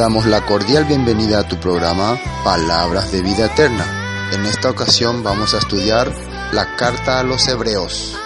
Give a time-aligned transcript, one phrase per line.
[0.00, 3.84] Damos la cordial bienvenida a tu programa Palabras de Vida Eterna.
[4.32, 6.10] En esta ocasión vamos a estudiar
[6.52, 8.16] la carta a los hebreos.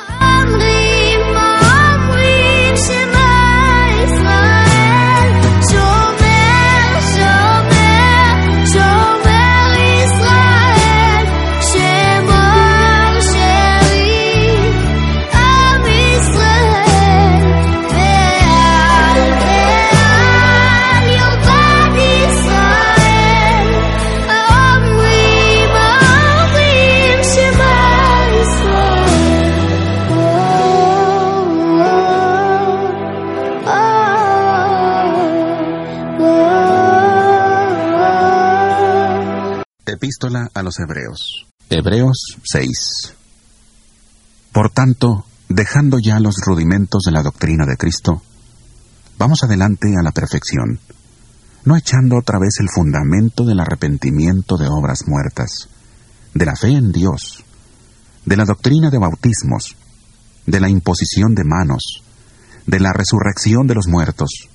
[40.04, 41.46] Epístola a los Hebreos.
[41.70, 43.14] Hebreos 6.
[44.52, 48.20] Por tanto, dejando ya los rudimentos de la doctrina de Cristo,
[49.16, 50.78] vamos adelante a la perfección,
[51.64, 55.70] no echando otra vez el fundamento del arrepentimiento de obras muertas,
[56.34, 57.42] de la fe en Dios,
[58.26, 59.74] de la doctrina de bautismos,
[60.44, 62.02] de la imposición de manos,
[62.66, 64.50] de la resurrección de los muertos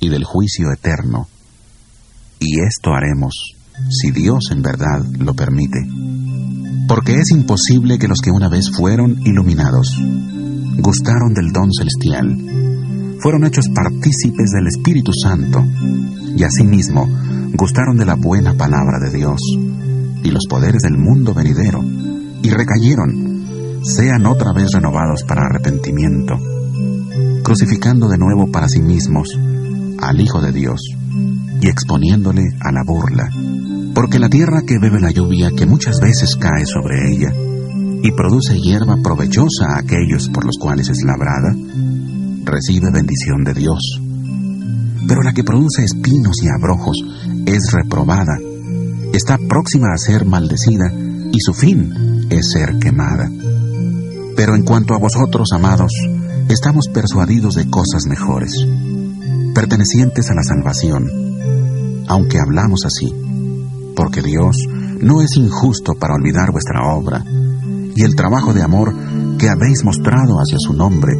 [0.00, 1.28] y del juicio eterno.
[2.38, 3.55] Y esto haremos
[3.88, 5.78] si Dios en verdad lo permite.
[6.88, 9.96] Porque es imposible que los que una vez fueron iluminados,
[10.78, 12.36] gustaron del don celestial,
[13.20, 15.64] fueron hechos partícipes del Espíritu Santo,
[16.36, 17.08] y asimismo
[17.54, 19.40] gustaron de la buena palabra de Dios
[20.22, 21.82] y los poderes del mundo venidero,
[22.42, 26.34] y recayeron, sean otra vez renovados para arrepentimiento,
[27.42, 29.38] crucificando de nuevo para sí mismos
[30.00, 30.80] al Hijo de Dios
[31.60, 33.28] y exponiéndole a la burla.
[33.96, 37.32] Porque la tierra que bebe la lluvia que muchas veces cae sobre ella
[38.02, 41.56] y produce hierba provechosa a aquellos por los cuales es labrada,
[42.44, 44.02] recibe bendición de Dios.
[45.08, 46.98] Pero la que produce espinos y abrojos
[47.46, 48.36] es reprobada,
[49.14, 50.92] está próxima a ser maldecida
[51.32, 53.30] y su fin es ser quemada.
[54.36, 55.92] Pero en cuanto a vosotros, amados,
[56.50, 58.52] estamos persuadidos de cosas mejores,
[59.54, 63.25] pertenecientes a la salvación, aunque hablamos así,
[63.96, 64.56] porque Dios
[65.00, 67.24] no es injusto para olvidar vuestra obra
[67.96, 68.94] y el trabajo de amor
[69.38, 71.12] que habéis mostrado hacia su nombre,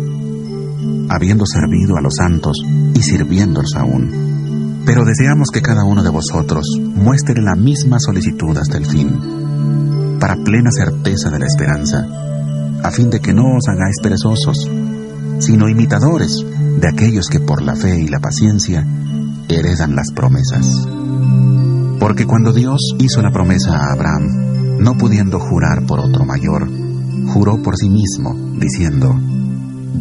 [1.09, 2.59] habiendo servido a los santos
[2.95, 4.83] y sirviéndolos aún.
[4.85, 10.37] Pero deseamos que cada uno de vosotros muestre la misma solicitud hasta el fin, para
[10.37, 12.07] plena certeza de la esperanza,
[12.83, 14.71] a fin de que no os hagáis perezosos,
[15.39, 16.45] sino imitadores
[16.81, 18.87] de aquellos que por la fe y la paciencia
[19.49, 20.87] heredan las promesas.
[22.07, 26.71] Porque cuando Dios hizo la promesa a Abraham, no pudiendo jurar por otro mayor,
[27.27, 29.13] juró por sí mismo, diciendo,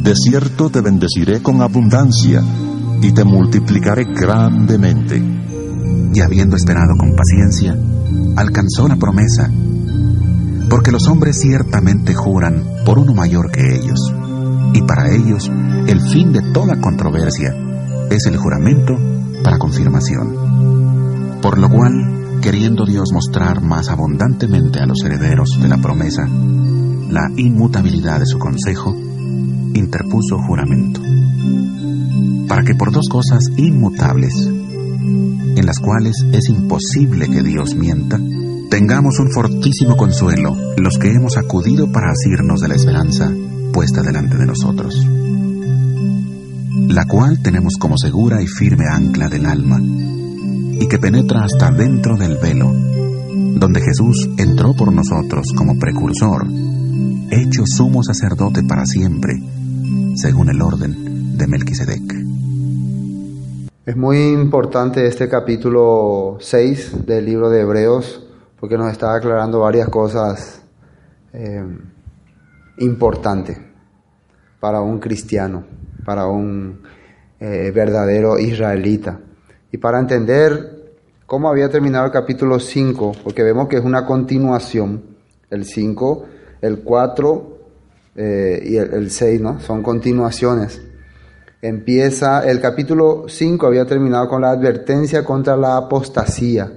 [0.04, 2.44] De cierto te bendeciré con abundancia
[3.02, 5.18] y te multiplicaré grandemente.
[6.14, 7.76] y habiendo esperado con paciencia,
[8.36, 9.50] alcanzó la promesa.
[10.70, 14.14] Porque los hombres ciertamente juran por uno mayor que ellos,
[14.76, 15.52] y para ellos
[15.88, 17.52] el fin de toda controversia
[18.12, 18.94] es el juramento
[19.44, 20.45] para confirmación.
[21.46, 27.30] Por lo cual, queriendo Dios mostrar más abundantemente a los herederos de la promesa la
[27.38, 28.96] inmutabilidad de su consejo,
[29.76, 31.02] interpuso juramento,
[32.48, 38.20] para que por dos cosas inmutables, en las cuales es imposible que Dios mienta,
[38.72, 43.32] tengamos un fortísimo consuelo los que hemos acudido para asirnos de la esperanza
[43.72, 45.08] puesta delante de nosotros,
[46.88, 49.80] la cual tenemos como segura y firme ancla del alma,
[50.80, 56.46] y que penetra hasta dentro del velo, donde Jesús entró por nosotros como precursor,
[57.32, 59.34] hecho sumo sacerdote para siempre,
[60.16, 62.16] según el orden de Melquisedec.
[63.86, 68.26] Es muy importante este capítulo 6 del libro de Hebreos
[68.60, 70.64] porque nos está aclarando varias cosas
[71.34, 71.64] eh,
[72.80, 73.60] importantes
[74.60, 75.66] para un cristiano,
[76.04, 76.82] para un
[77.40, 79.20] eh, verdadero israelita.
[79.72, 80.94] Y para entender
[81.26, 85.16] cómo había terminado el capítulo 5, porque vemos que es una continuación.
[85.50, 86.26] El 5,
[86.62, 87.58] el 4
[88.16, 89.59] eh, y el, el 6, ¿no?
[89.59, 90.82] Son continuaciones.
[91.62, 96.72] Empieza, el capítulo 5 había terminado con la advertencia contra la apostasía.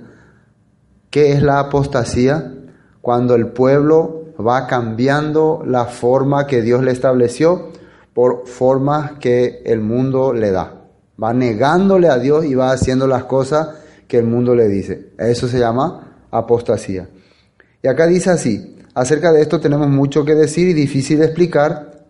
[1.11, 2.55] ¿Qué es la apostasía?
[3.01, 7.71] Cuando el pueblo va cambiando la forma que Dios le estableció
[8.15, 10.78] por formas que el mundo le da.
[11.23, 13.69] Va negándole a Dios y va haciendo las cosas
[14.07, 15.11] que el mundo le dice.
[15.19, 17.09] Eso se llama apostasía.
[17.83, 22.07] Y acá dice así, acerca de esto tenemos mucho que decir y difícil de explicar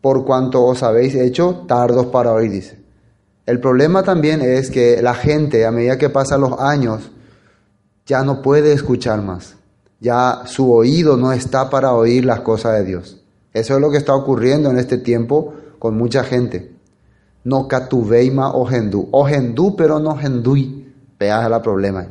[0.00, 2.78] por cuanto os habéis hecho tardos para oír, dice.
[3.44, 7.10] El problema también es que la gente, a medida que pasan los años,
[8.04, 9.56] ya no puede escuchar más.
[10.00, 13.20] Ya su oído no está para oír las cosas de Dios.
[13.52, 16.75] Eso es lo que está ocurriendo en este tiempo con mucha gente.
[17.46, 19.08] No catuveima o gendú.
[19.12, 20.92] O gendú, pero no gendui.
[21.16, 22.04] Veas el problema.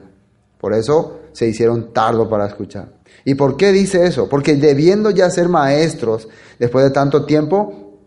[0.57, 2.87] Por eso se hicieron tardo para escuchar.
[3.25, 4.29] ¿Y por qué dice eso?
[4.29, 7.97] Porque debiendo ya ser maestros, después de tanto tiempo,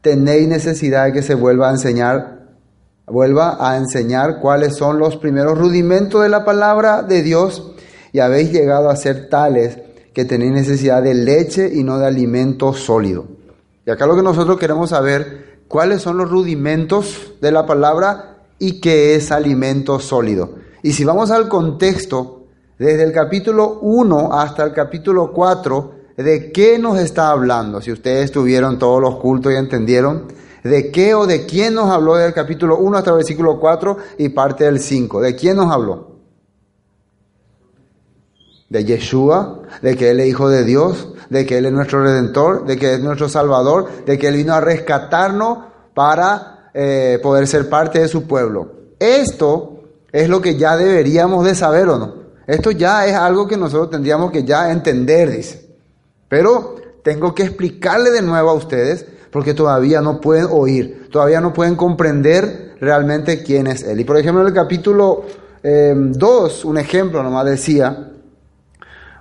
[0.00, 2.50] tenéis necesidad de que se vuelva a enseñar,
[3.08, 7.72] vuelva a enseñar cuáles son los primeros rudimentos de la palabra de Dios
[8.12, 9.78] y habéis llegado a ser tales
[10.12, 13.26] que tenéis necesidad de leche y no de alimento sólido.
[13.84, 18.80] Y acá lo que nosotros queremos saber, cuáles son los rudimentos de la palabra y
[18.80, 20.54] qué es alimento sólido.
[20.82, 22.44] Y si vamos al contexto,
[22.78, 27.80] desde el capítulo 1 hasta el capítulo 4, ¿de qué nos está hablando?
[27.80, 30.26] Si ustedes tuvieron todos los cultos y entendieron,
[30.62, 34.28] ¿de qué o de quién nos habló del capítulo 1 hasta el versículo 4 y
[34.30, 35.20] parte del 5?
[35.20, 36.13] ¿De quién nos habló?
[38.74, 42.66] De Yeshua, de que Él es Hijo de Dios, de que Él es nuestro Redentor,
[42.66, 45.58] de que es nuestro Salvador, de que Él vino a rescatarnos
[45.94, 48.72] para eh, poder ser parte de su pueblo.
[48.98, 52.14] Esto es lo que ya deberíamos de saber o no.
[52.48, 55.70] Esto ya es algo que nosotros tendríamos que ya entender, dice.
[56.28, 56.74] Pero
[57.04, 61.76] tengo que explicarle de nuevo a ustedes porque todavía no pueden oír, todavía no pueden
[61.76, 64.00] comprender realmente quién es Él.
[64.00, 65.26] Y por ejemplo en el capítulo
[65.62, 68.10] 2, eh, un ejemplo nomás decía,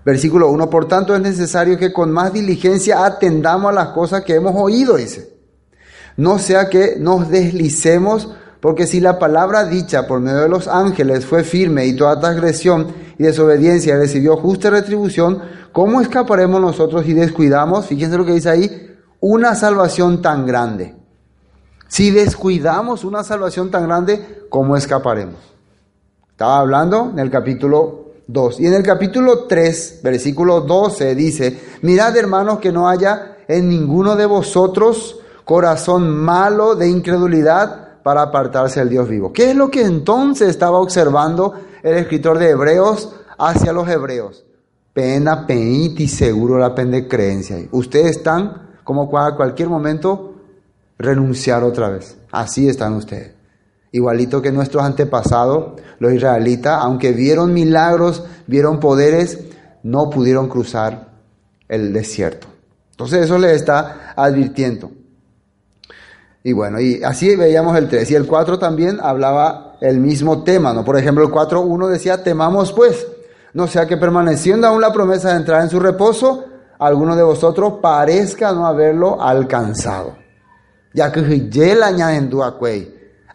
[0.05, 4.35] Versículo 1, por tanto es necesario que con más diligencia atendamos a las cosas que
[4.35, 5.33] hemos oído, dice.
[6.17, 8.29] No sea que nos deslicemos,
[8.59, 12.87] porque si la palabra dicha por medio de los ángeles fue firme y toda transgresión
[13.17, 15.41] y desobediencia recibió justa retribución,
[15.71, 20.95] ¿cómo escaparemos nosotros si descuidamos, fíjense lo que dice ahí, una salvación tan grande?
[21.87, 25.35] Si descuidamos una salvación tan grande, ¿cómo escaparemos?
[26.31, 28.59] Estaba hablando en el capítulo 2.
[28.59, 34.15] Y en el capítulo 3, versículo 12 dice, mirad hermanos que no haya en ninguno
[34.15, 39.33] de vosotros corazón malo de incredulidad para apartarse del Dios vivo.
[39.33, 44.45] ¿Qué es lo que entonces estaba observando el escritor de Hebreos hacia los hebreos?
[44.93, 47.57] Pena, peniti, seguro la pende creencia.
[47.71, 50.35] Ustedes están como a cualquier momento
[50.97, 52.17] renunciar otra vez.
[52.31, 53.42] Así están ustedes
[53.93, 59.39] igualito que nuestros antepasados, los israelitas, aunque vieron milagros, vieron poderes,
[59.83, 61.11] no pudieron cruzar
[61.69, 62.47] el desierto.
[62.91, 64.91] Entonces eso les está advirtiendo.
[66.43, 68.11] Y bueno, y así veíamos el 3.
[68.11, 70.83] Y el 4 también hablaba el mismo tema, ¿no?
[70.83, 73.07] Por ejemplo, el 4.1 decía, temamos pues,
[73.53, 76.45] no sea que permaneciendo aún la promesa de entrar en su reposo,
[76.79, 80.17] alguno de vosotros parezca no haberlo alcanzado.
[80.93, 81.21] Ya que
[81.75, 82.29] la en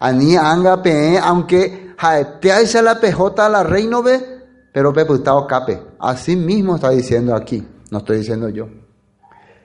[0.01, 4.39] Ani anga pe, aunque jaetea la pejota la reino ve,
[4.73, 5.83] pero peputao cape.
[5.99, 8.69] Así mismo está diciendo aquí, no estoy diciendo yo.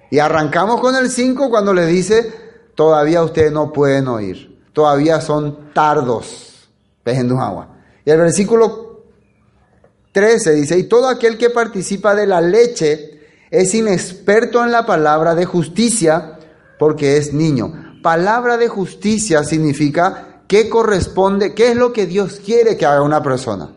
[0.10, 2.34] Y arrancamos con el 5 cuando le dice,
[2.76, 6.70] todavía ustedes no pueden oír, todavía son tardos.
[7.06, 7.70] agua.
[8.06, 9.04] Y el versículo
[10.12, 15.36] 13 dice, y todo aquel que participa de la leche es inexperto en la palabra
[15.36, 16.40] de justicia
[16.80, 22.78] porque es niño palabra de justicia significa qué corresponde, qué es lo que Dios quiere
[22.78, 23.70] que haga una persona.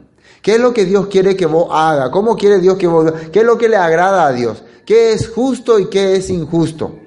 [0.43, 2.11] ¿Qué es lo que Dios quiere que vos haga?
[2.11, 4.63] ¿Cómo quiere Dios que vos ¿Qué es lo que le agrada a Dios?
[4.85, 7.01] ¿Qué es justo y qué es injusto?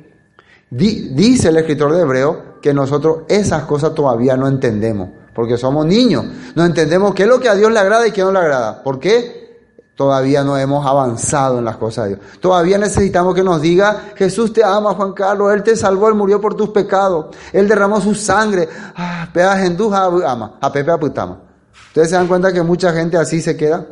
[0.71, 6.25] dice el escritor de Hebreo que nosotros esas cosas todavía no entendemos, porque somos niños.
[6.55, 8.83] No entendemos qué es lo que a Dios le agrada y qué no le agrada.
[8.83, 9.38] ¿Por qué?
[9.99, 12.21] Todavía no hemos avanzado en las cosas de Dios.
[12.39, 16.39] Todavía necesitamos que nos diga, Jesús te ama, Juan Carlos, Él te salvó, Él murió
[16.39, 18.69] por tus pecados, Él derramó su sangre.
[18.95, 19.27] Ah,
[20.25, 21.41] ama, a Pepe aputama.
[21.87, 23.87] Ustedes se dan cuenta que mucha gente así se queda.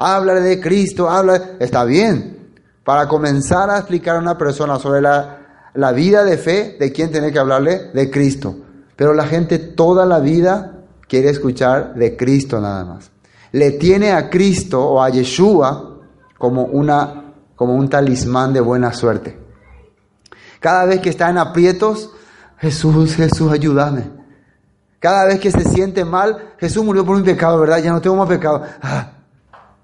[0.00, 2.56] Habla de Cristo, habla, está bien.
[2.82, 7.12] Para comenzar a explicar a una persona sobre la, la vida de fe, ¿de quién
[7.12, 7.92] tiene que hablarle?
[7.94, 8.56] De Cristo.
[8.96, 13.12] Pero la gente toda la vida quiere escuchar de Cristo nada más.
[13.52, 16.00] Le tiene a Cristo o a Yeshua
[16.38, 19.38] como, una, como un talismán de buena suerte.
[20.58, 22.10] Cada vez que está en aprietos,
[22.58, 24.10] Jesús, Jesús, ayúdame.
[24.98, 27.78] Cada vez que se siente mal, Jesús murió por mi pecado, ¿verdad?
[27.78, 28.62] Ya no tengo más pecado.
[28.80, 29.12] Ah,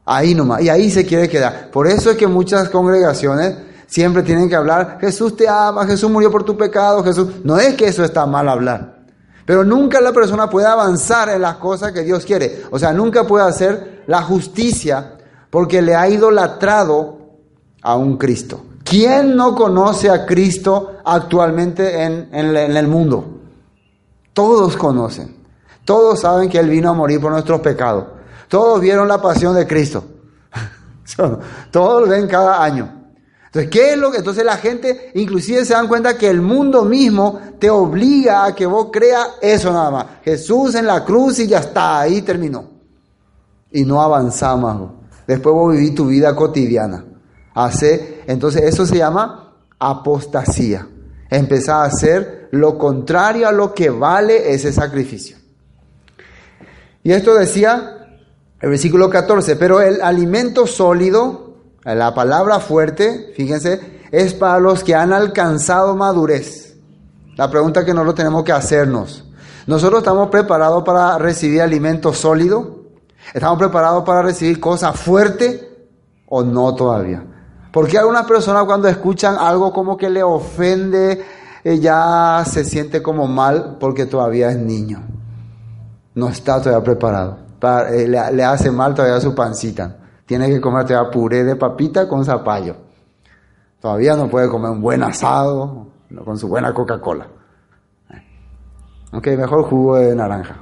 [0.06, 1.70] ahí nomás, y ahí se quiere quedar.
[1.70, 3.56] Por eso es que muchas congregaciones
[3.86, 7.44] siempre tienen que hablar, Jesús te ama, Jesús murió por tu pecado, Jesús.
[7.44, 8.97] No es que eso está mal hablar.
[9.48, 12.64] Pero nunca la persona puede avanzar en las cosas que Dios quiere.
[12.70, 15.14] O sea, nunca puede hacer la justicia
[15.48, 17.16] porque le ha idolatrado
[17.80, 18.60] a un Cristo.
[18.84, 23.40] ¿Quién no conoce a Cristo actualmente en, en- el mundo?
[24.34, 25.34] Todos conocen.
[25.86, 28.04] Todos saben que Él vino a morir por nuestros pecados.
[28.48, 30.04] Todos vieron la pasión de Cristo.
[31.70, 32.97] Todos lo ven cada año.
[33.48, 34.18] Entonces, ¿qué es lo que?
[34.18, 38.66] Entonces la gente inclusive se dan cuenta que el mundo mismo te obliga a que
[38.66, 40.06] vos creas eso nada más.
[40.22, 42.68] Jesús en la cruz y ya está, ahí terminó.
[43.72, 44.92] Y no vos.
[45.26, 47.04] Después vos vivís tu vida cotidiana.
[47.54, 50.86] Hace, entonces eso se llama apostasía.
[51.30, 55.38] Empezar a hacer lo contrario a lo que vale ese sacrificio.
[57.02, 57.98] Y esto decía
[58.60, 61.47] el versículo 14, pero el alimento sólido,
[61.94, 66.76] la palabra fuerte, fíjense, es para los que han alcanzado madurez.
[67.36, 69.24] La pregunta que nosotros tenemos que hacernos,
[69.66, 72.78] ¿nosotros estamos preparados para recibir alimento sólido?
[73.32, 75.60] ¿Estamos preparados para recibir cosas fuertes
[76.26, 77.24] o no todavía?
[77.72, 81.24] Porque algunas personas cuando escuchan algo como que le ofende,
[81.64, 85.02] ya se siente como mal porque todavía es niño
[86.18, 87.38] no está todavía preparado.
[87.60, 89.97] Pa- eh, le hace mal todavía su pancita.
[90.28, 92.76] Tiene que comer todavía puré de papita con zapallo.
[93.80, 95.86] Todavía no puede comer un buen asado
[96.22, 97.26] con su buena Coca-Cola.
[99.10, 100.56] Ok, mejor jugo de naranja.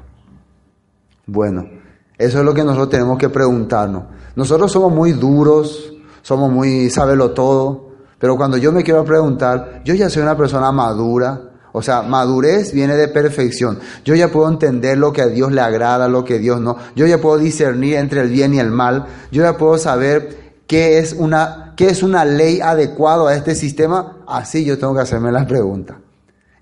[1.26, 1.68] Bueno,
[2.16, 4.04] eso es lo que nosotros tenemos que preguntarnos.
[4.36, 5.92] Nosotros somos muy duros,
[6.22, 7.88] somos muy sábelo todo,
[8.20, 11.40] pero cuando yo me quiero preguntar, yo ya soy una persona madura,
[11.78, 13.80] o sea, madurez viene de perfección.
[14.02, 16.78] Yo ya puedo entender lo que a Dios le agrada, lo que a Dios no.
[16.94, 19.04] Yo ya puedo discernir entre el bien y el mal.
[19.30, 24.24] Yo ya puedo saber qué es una, qué es una ley adecuada a este sistema.
[24.26, 25.98] Así yo tengo que hacerme la pregunta.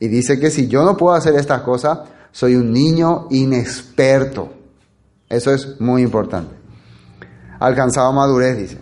[0.01, 2.01] Y dice que si yo no puedo hacer estas cosas,
[2.33, 4.53] soy un niño inexperto.
[5.29, 6.57] Eso es muy importante.
[7.61, 8.79] Alcanzado madurez, dice.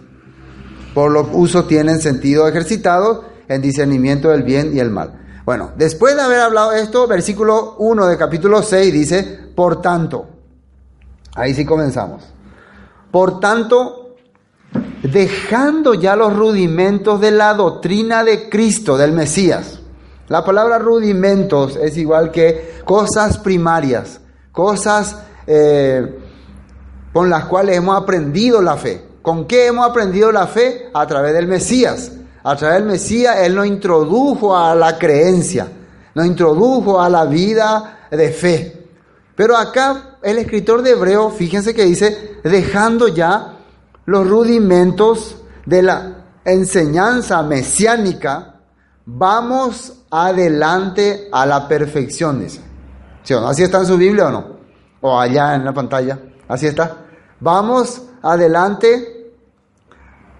[0.95, 5.19] Por lo uso tienen sentido ejercitado en discernimiento del bien y el mal.
[5.45, 9.23] Bueno, después de haber hablado esto, versículo 1 de capítulo 6 dice,
[9.57, 10.27] por tanto,
[11.35, 12.23] ahí sí comenzamos.
[13.11, 14.15] Por tanto,
[15.03, 19.81] dejando ya los rudimentos de la doctrina de Cristo, del Mesías.
[20.29, 24.21] La palabra rudimentos es igual que cosas primarias,
[24.53, 26.21] cosas eh,
[27.13, 29.05] con las cuales hemos aprendido la fe.
[29.23, 30.89] ¿Con qué hemos aprendido la fe?
[30.95, 32.13] A través del Mesías.
[32.45, 35.69] A través del Mesías Él nos introdujo a la creencia,
[36.15, 38.87] nos introdujo a la vida de fe.
[39.35, 43.59] Pero acá el escritor de Hebreo, fíjense que dice, dejando ya
[44.07, 48.57] los rudimentos de la enseñanza mesiánica,
[49.07, 52.61] vamos adelante a la perfección, dice.
[53.23, 53.49] ¿Sí o no?
[53.49, 54.57] ¿Así está en su Biblia o no?
[55.01, 56.19] O allá en la pantalla.
[56.49, 56.97] Así está.
[57.41, 59.33] Vamos adelante.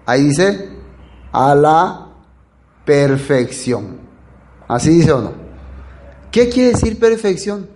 [0.05, 0.69] Ahí dice,
[1.33, 2.07] a la
[2.85, 3.97] perfección.
[4.67, 5.31] ¿Así dice o no?
[6.31, 7.67] ¿Qué quiere decir perfección?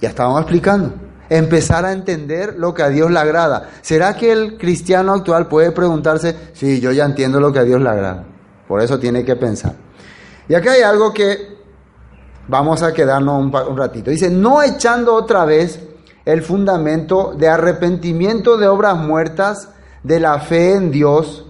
[0.00, 0.92] Ya estábamos explicando.
[1.30, 3.70] Empezar a entender lo que a Dios le agrada.
[3.80, 7.80] ¿Será que el cristiano actual puede preguntarse, sí, yo ya entiendo lo que a Dios
[7.80, 8.24] le agrada?
[8.68, 9.74] Por eso tiene que pensar.
[10.48, 11.54] Y acá hay algo que
[12.48, 14.10] vamos a quedarnos un, un ratito.
[14.10, 15.80] Dice, no echando otra vez
[16.24, 19.70] el fundamento de arrepentimiento de obras muertas,
[20.02, 21.46] de la fe en Dios,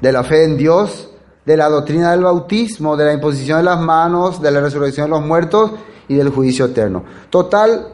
[0.00, 1.10] de la fe en Dios,
[1.44, 5.10] de la doctrina del bautismo, de la imposición de las manos, de la resurrección de
[5.10, 5.72] los muertos
[6.06, 7.04] y del juicio eterno.
[7.30, 7.88] Total,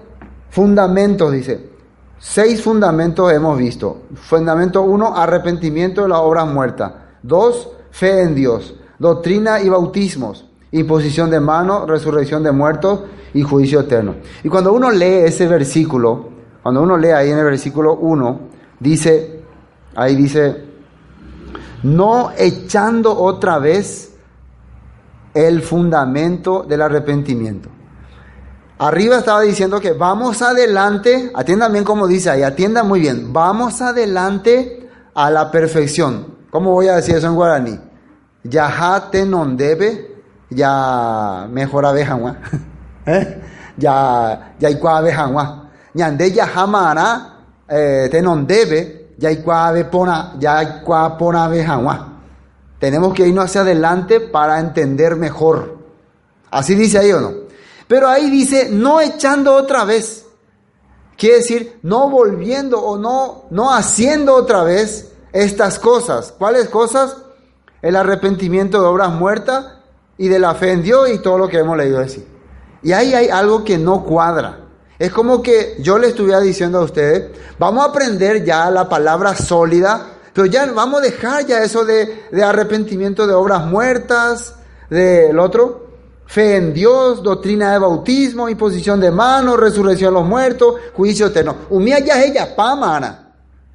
[0.50, 1.70] fundamentos, dice.
[2.18, 4.02] Seis fundamentos hemos visto.
[4.14, 6.92] Fundamento uno, arrepentimiento de las obras muertas.
[7.22, 8.74] Dos, fe en Dios.
[8.98, 10.46] Doctrina y bautismos.
[10.72, 13.00] Imposición de manos, resurrección de muertos
[13.34, 14.16] y juicio eterno.
[14.42, 16.28] Y cuando uno lee ese versículo,
[16.62, 18.40] cuando uno lee ahí en el versículo 1,
[18.80, 19.42] dice,
[19.94, 20.64] ahí dice,
[21.84, 24.10] no echando otra vez
[25.34, 27.68] el fundamento del arrepentimiento.
[28.78, 33.80] Arriba estaba diciendo que vamos adelante, atiendan bien como dice ahí, atiendan muy bien, vamos
[33.82, 36.34] adelante a la perfección.
[36.50, 37.78] ¿Cómo voy a decir eso en guaraní?
[38.44, 42.18] Yahate non debe, ya mejor abeja,
[43.06, 43.42] ¿eh?
[43.76, 45.70] ya ya ikuave hanwa.
[45.94, 47.36] Ñande ya hamana
[47.68, 52.08] eh, tenondebe ya ikuave pona ya ikua pona hanwa.
[52.78, 55.78] Tenemos que irnos hacia adelante para entender mejor.
[56.50, 57.32] Así dice ahí o no.
[57.88, 60.26] Pero ahí dice no echando otra vez.
[61.16, 66.32] Quiere decir no volviendo o no no haciendo otra vez estas cosas.
[66.36, 67.16] ¿Cuáles cosas?
[67.82, 69.66] El arrepentimiento de obras muertas
[70.16, 72.26] y de la fe en Dios y todo lo que hemos leído decir.
[72.82, 74.63] Y ahí hay algo que no cuadra.
[74.98, 79.34] Es como que yo le estuviera diciendo a ustedes, vamos a aprender ya la palabra
[79.34, 84.54] sólida, pero ya vamos a dejar ya eso de, arrepentimiento de obras muertas,
[84.90, 85.88] del otro,
[86.26, 91.56] fe en Dios, doctrina de bautismo, imposición de manos, resurrección de los muertos, juicio eterno.
[91.70, 93.32] Umia ya ella pamana.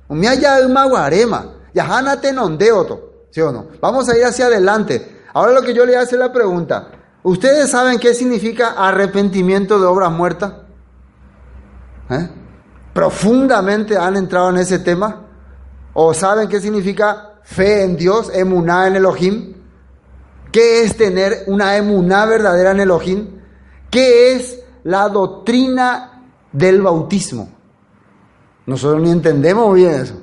[0.07, 1.53] Umia ya maguarema.
[1.73, 3.27] Ya hana tenondeoto.
[3.29, 3.67] ¿Sí o no?
[3.79, 5.19] Vamos a ir hacia adelante.
[5.33, 6.89] Ahora lo que yo le hace la pregunta.
[7.23, 10.53] ¿Ustedes saben qué significa arrepentimiento de obras muertas?
[12.09, 12.29] ¿Eh?
[12.93, 15.27] ¿Profundamente han entrado en ese tema?
[15.93, 19.53] ¿O saben qué significa fe en Dios, emuná en Elohim?
[20.51, 23.39] ¿Qué es tener una emuná verdadera en Elohim?
[23.89, 27.49] ¿Qué es la doctrina del bautismo?
[28.65, 30.15] Nosotros ni entendemos bien eso.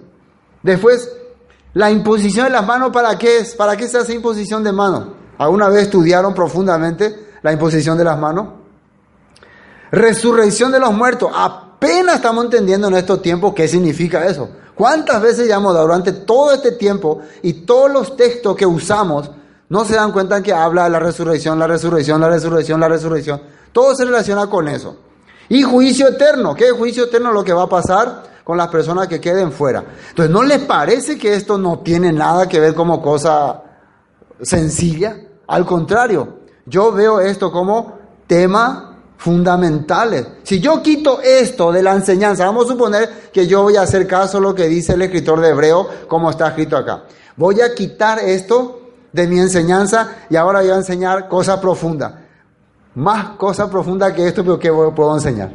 [0.63, 1.13] Después,
[1.75, 3.55] la imposición de las manos, ¿para qué es?
[3.55, 5.09] ¿Para qué se hace imposición de manos?
[5.39, 8.49] ¿Alguna vez estudiaron profundamente la imposición de las manos?
[9.91, 11.31] Resurrección de los muertos.
[11.77, 14.49] Apenas estamos entendiendo en estos tiempos qué significa eso.
[14.75, 19.31] ¿Cuántas veces ya hemos dado durante todo este tiempo y todos los textos que usamos
[19.69, 23.43] no se dan cuenta que habla de la resurrección, la resurrección, la resurrección, la resurrección?
[23.73, 24.97] Todo se relaciona con eso.
[25.51, 26.55] Y juicio eterno.
[26.55, 27.31] ¿Qué es juicio eterno?
[27.31, 29.85] Lo que va a pasar con las personas que queden fuera.
[30.09, 33.63] Entonces, ¿no les parece que esto no tiene nada que ver como cosa
[34.41, 35.17] sencilla?
[35.47, 38.86] Al contrario, yo veo esto como tema
[39.17, 40.27] fundamentales.
[40.43, 44.07] Si yo quito esto de la enseñanza, vamos a suponer que yo voy a hacer
[44.07, 47.05] caso a lo que dice el escritor de Hebreo, como está escrito acá.
[47.37, 48.81] Voy a quitar esto
[49.13, 52.23] de mi enseñanza y ahora voy a enseñar cosa profunda.
[52.95, 55.51] Más cosa profunda que esto, pero que puedo enseñar.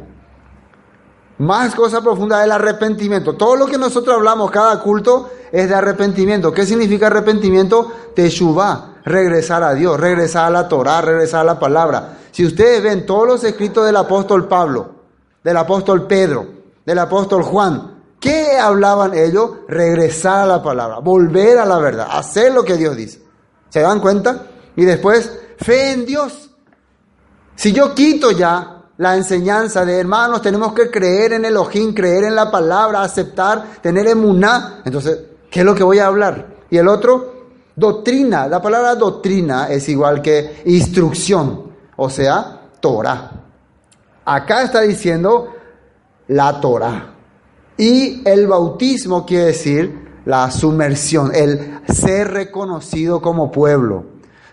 [1.38, 3.34] Más cosa profunda del arrepentimiento.
[3.34, 6.52] Todo lo que nosotros hablamos cada culto es de arrepentimiento.
[6.52, 7.90] ¿Qué significa arrepentimiento?
[8.14, 12.18] Teshuvah, regresar a Dios, regresar a la Torah, regresar a la palabra.
[12.30, 14.94] Si ustedes ven todos los escritos del apóstol Pablo,
[15.42, 16.46] del apóstol Pedro,
[16.84, 19.50] del apóstol Juan, ¿qué hablaban ellos?
[19.68, 23.22] Regresar a la palabra, volver a la verdad, hacer lo que Dios dice.
[23.68, 24.46] ¿Se dan cuenta?
[24.76, 26.50] Y después, fe en Dios.
[27.54, 32.34] Si yo quito ya la enseñanza de hermanos, tenemos que creer en Elohim, creer en
[32.34, 34.82] la palabra, aceptar, tener emuná.
[34.84, 35.18] Entonces,
[35.50, 36.56] ¿qué es lo que voy a hablar?
[36.70, 37.41] Y el otro,
[37.76, 38.46] doctrina.
[38.46, 43.30] La palabra doctrina es igual que instrucción, o sea, Torah.
[44.24, 45.48] Acá está diciendo
[46.28, 47.14] la Torah.
[47.76, 54.04] Y el bautismo quiere decir la sumersión, el ser reconocido como pueblo,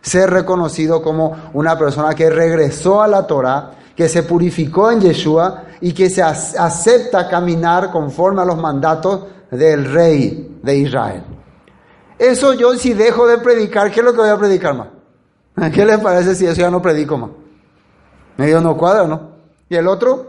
[0.02, 5.64] ser reconocido como una persona que regresó a la Torah que se purificó en Yeshua
[5.82, 11.24] y que se acepta caminar conforme a los mandatos del rey de Israel.
[12.20, 14.90] Eso yo si dejo de predicar, ¿qué es lo que voy a predicar más?
[15.74, 17.32] ¿Qué les parece si eso ya no predico más?
[18.38, 19.30] Medio no cuadra, ¿no?
[19.70, 20.28] Y el otro,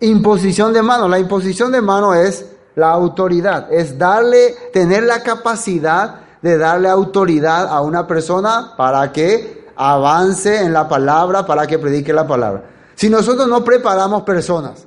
[0.00, 1.08] imposición de mano.
[1.08, 7.68] La imposición de mano es la autoridad, es darle, tener la capacidad de darle autoridad
[7.68, 12.64] a una persona para que avance en la palabra, para que predique la palabra.
[12.94, 14.86] Si nosotros no preparamos personas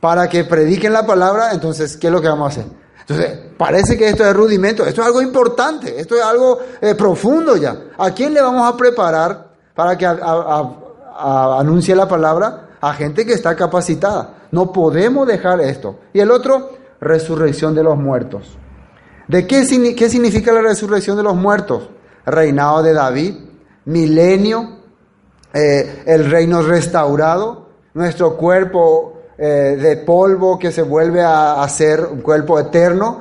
[0.00, 2.85] para que prediquen la palabra, entonces, ¿qué es lo que vamos a hacer?
[3.08, 7.56] Entonces, parece que esto es rudimento, esto es algo importante, esto es algo eh, profundo
[7.56, 7.76] ya.
[7.98, 12.70] ¿A quién le vamos a preparar para que anuncie la palabra?
[12.80, 14.48] A gente que está capacitada.
[14.50, 16.00] No podemos dejar esto.
[16.12, 18.58] Y el otro, resurrección de los muertos.
[19.28, 19.64] ¿De qué,
[19.96, 21.88] qué significa la resurrección de los muertos?
[22.24, 23.36] Reinado de David,
[23.84, 24.78] milenio,
[25.54, 32.22] eh, el reino restaurado, nuestro cuerpo eh, de polvo que se vuelve a, ser un
[32.22, 33.20] cuerpo eterno.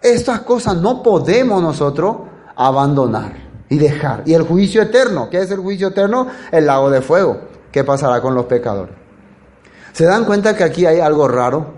[0.00, 2.16] Estas cosas no podemos nosotros
[2.56, 3.32] abandonar
[3.68, 4.22] y dejar.
[4.26, 6.28] Y el juicio eterno, ¿qué es el juicio eterno?
[6.50, 7.40] El lago de fuego.
[7.70, 8.94] ¿Qué pasará con los pecadores?
[9.92, 11.74] ¿Se dan cuenta que aquí hay algo raro?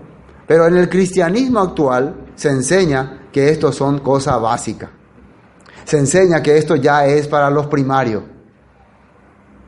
[0.47, 4.89] Pero en el cristianismo actual se enseña que esto son cosas básicas.
[5.85, 8.23] Se enseña que esto ya es para los primarios.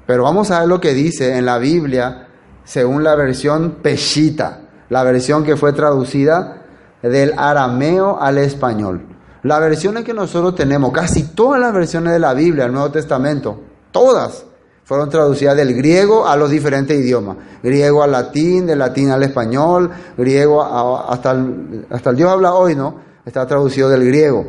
[0.06, 2.27] Pero vamos a ver lo que dice en la Biblia,
[2.68, 6.64] según la versión Peshita, la versión que fue traducida
[7.02, 9.02] del arameo al español.
[9.44, 13.62] La versión que nosotros tenemos, casi todas las versiones de la Biblia, el Nuevo Testamento,
[13.92, 14.44] todas,
[14.84, 17.36] Fueron traducidas del griego a los diferentes idiomas.
[17.62, 22.54] Griego al latín, del latín al español, griego a- hasta, el, hasta el Dios habla
[22.54, 22.96] hoy, ¿no?
[23.26, 24.48] Está traducido del griego.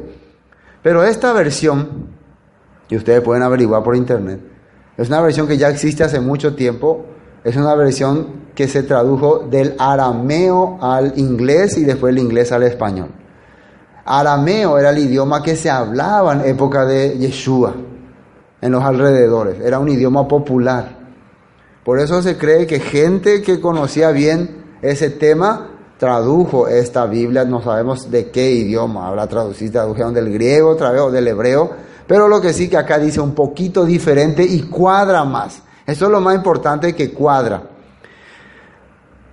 [0.81, 2.07] Pero esta versión,
[2.89, 4.39] y ustedes pueden averiguar por internet,
[4.97, 7.05] es una versión que ya existe hace mucho tiempo.
[7.49, 12.63] Es una versión que se tradujo del arameo al inglés y después del inglés al
[12.63, 13.09] español.
[14.05, 17.75] Arameo era el idioma que se hablaba en época de Yeshua,
[18.61, 19.61] en los alrededores.
[19.61, 20.99] Era un idioma popular.
[21.85, 27.63] Por eso se cree que gente que conocía bien ese tema tradujo esta Biblia, no
[27.63, 31.71] sabemos de qué idioma habrá traducido, tradujeron del griego otra vez o del hebreo,
[32.07, 35.63] pero lo que sí que acá dice un poquito diferente y cuadra más.
[35.89, 37.63] Eso es lo más importante que cuadra.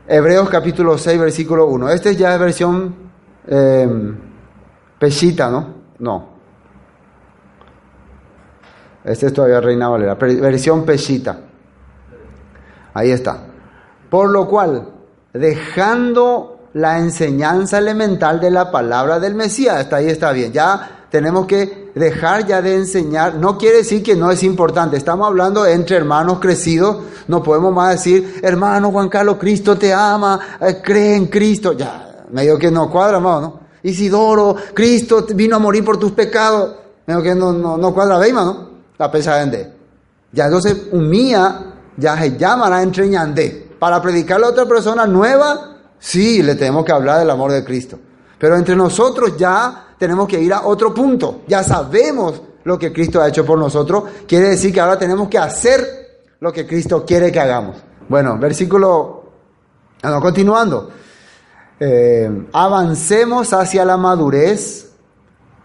[0.07, 1.89] Hebreos capítulo 6, versículo 1.
[1.89, 2.95] Esta ya es versión
[3.45, 3.85] eh,
[5.51, 5.67] ¿no?
[5.99, 6.29] No.
[9.03, 10.15] Este es todavía Reina Valera.
[10.15, 11.37] Versión Peshita.
[12.93, 13.37] Ahí está.
[14.09, 14.87] Por lo cual,
[15.33, 20.53] dejando la enseñanza elemental de la palabra del Mesías, hasta ahí está bien.
[20.53, 23.35] Ya tenemos que dejar ya de enseñar.
[23.35, 24.97] No quiere decir que no es importante.
[24.97, 26.97] Estamos hablando entre hermanos crecidos.
[27.29, 31.71] No podemos más decir, hermano Juan Carlos, Cristo te ama, eh, cree en Cristo.
[31.71, 33.59] Ya, medio que no cuadra más, ¿no?
[33.83, 36.75] Isidoro, Cristo vino a morir por tus pecados.
[37.05, 38.71] Medio que no, no, no cuadra, ¿veis, no?
[38.97, 39.71] La pesa gente.
[40.33, 41.09] Ya entonces, un
[41.95, 43.69] ya se llamará entre ñandé.
[43.79, 47.99] Para predicarle a otra persona nueva, sí, le tenemos que hablar del amor de Cristo.
[48.37, 51.41] Pero entre nosotros ya tenemos que ir a otro punto.
[51.47, 54.03] Ya sabemos lo que Cristo ha hecho por nosotros.
[54.27, 55.81] Quiere decir que ahora tenemos que hacer
[56.39, 57.77] lo que Cristo quiere que hagamos.
[58.09, 59.23] Bueno, versículo...
[60.21, 60.89] continuando.
[61.79, 64.91] Eh, avancemos hacia la madurez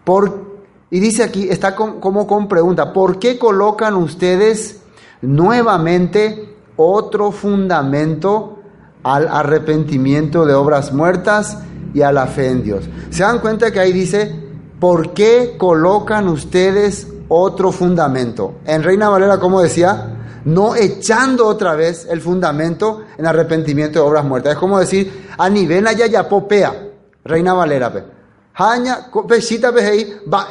[0.03, 4.81] por, y dice aquí, está como con pregunta, ¿por qué colocan ustedes
[5.21, 8.60] nuevamente otro fundamento
[9.03, 11.57] al arrepentimiento de obras muertas
[11.93, 12.85] y a la fe en Dios?
[13.09, 14.33] ¿Se dan cuenta que ahí dice,
[14.79, 18.55] ¿por qué colocan ustedes otro fundamento?
[18.65, 24.25] En Reina Valera, como decía, no echando otra vez el fundamento en arrepentimiento de obras
[24.25, 24.53] muertas.
[24.53, 26.89] Es como decir, a nivel allá ya popea,
[27.23, 27.91] Reina Valera.
[28.53, 30.47] Haña, pechita va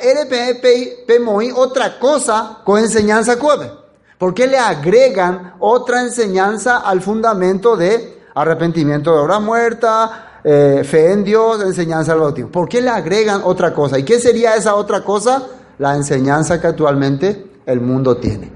[1.22, 3.70] moi, otra cosa con enseñanza cueve.
[4.18, 10.10] ¿Por qué le agregan otra enseñanza al fundamento de arrepentimiento de obras muertas,
[10.42, 12.50] eh, fe en Dios, enseñanza al bautismo?
[12.50, 13.98] ¿Por qué le agregan otra cosa?
[13.98, 15.42] ¿Y qué sería esa otra cosa?
[15.78, 18.50] La enseñanza que actualmente el mundo tiene.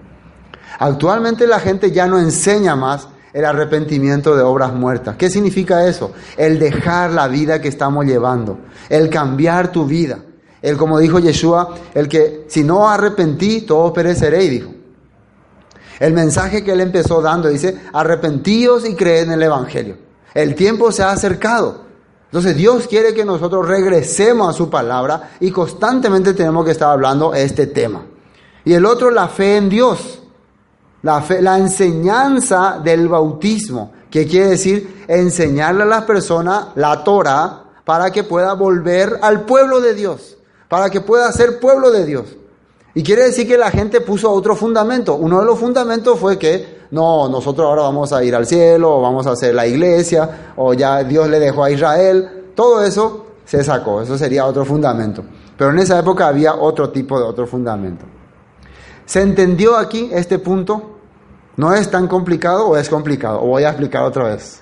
[0.78, 5.16] Actualmente la gente ya no enseña más el arrepentimiento de obras muertas.
[5.16, 6.12] ¿Qué significa eso?
[6.36, 8.58] El dejar la vida que estamos llevando,
[8.88, 10.18] el cambiar tu vida.
[10.62, 14.73] El, como dijo Yeshua, el que si no arrepentí, todos pereceréis, dijo.
[16.00, 19.96] El mensaje que él empezó dando dice, arrepentíos y creed en el Evangelio.
[20.34, 21.82] El tiempo se ha acercado.
[22.26, 27.32] Entonces Dios quiere que nosotros regresemos a su palabra y constantemente tenemos que estar hablando
[27.32, 28.04] este tema.
[28.64, 30.20] Y el otro, la fe en Dios.
[31.02, 37.64] La, fe- la enseñanza del bautismo, que quiere decir enseñarle a las personas la Torah
[37.84, 42.24] para que pueda volver al pueblo de Dios, para que pueda ser pueblo de Dios.
[42.94, 45.16] Y quiere decir que la gente puso otro fundamento.
[45.16, 49.00] Uno de los fundamentos fue que no, nosotros ahora vamos a ir al cielo, o
[49.00, 52.52] vamos a hacer la iglesia, o ya Dios le dejó a Israel.
[52.54, 55.24] Todo eso se sacó, eso sería otro fundamento.
[55.58, 58.04] Pero en esa época había otro tipo de otro fundamento.
[59.06, 60.98] ¿Se entendió aquí este punto?
[61.56, 63.42] ¿No es tan complicado o es complicado?
[63.42, 64.60] O voy a explicar otra vez.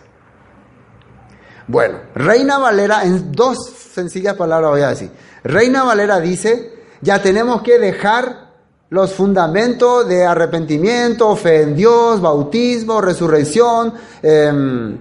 [1.69, 5.11] Bueno, Reina Valera, en dos sencillas palabras voy a decir.
[5.45, 6.72] Reina Valera dice,
[7.03, 8.53] ya tenemos que dejar
[8.91, 14.97] los fundamentos de arrepentimiento, fe en Dios, bautismo, resurrección, em,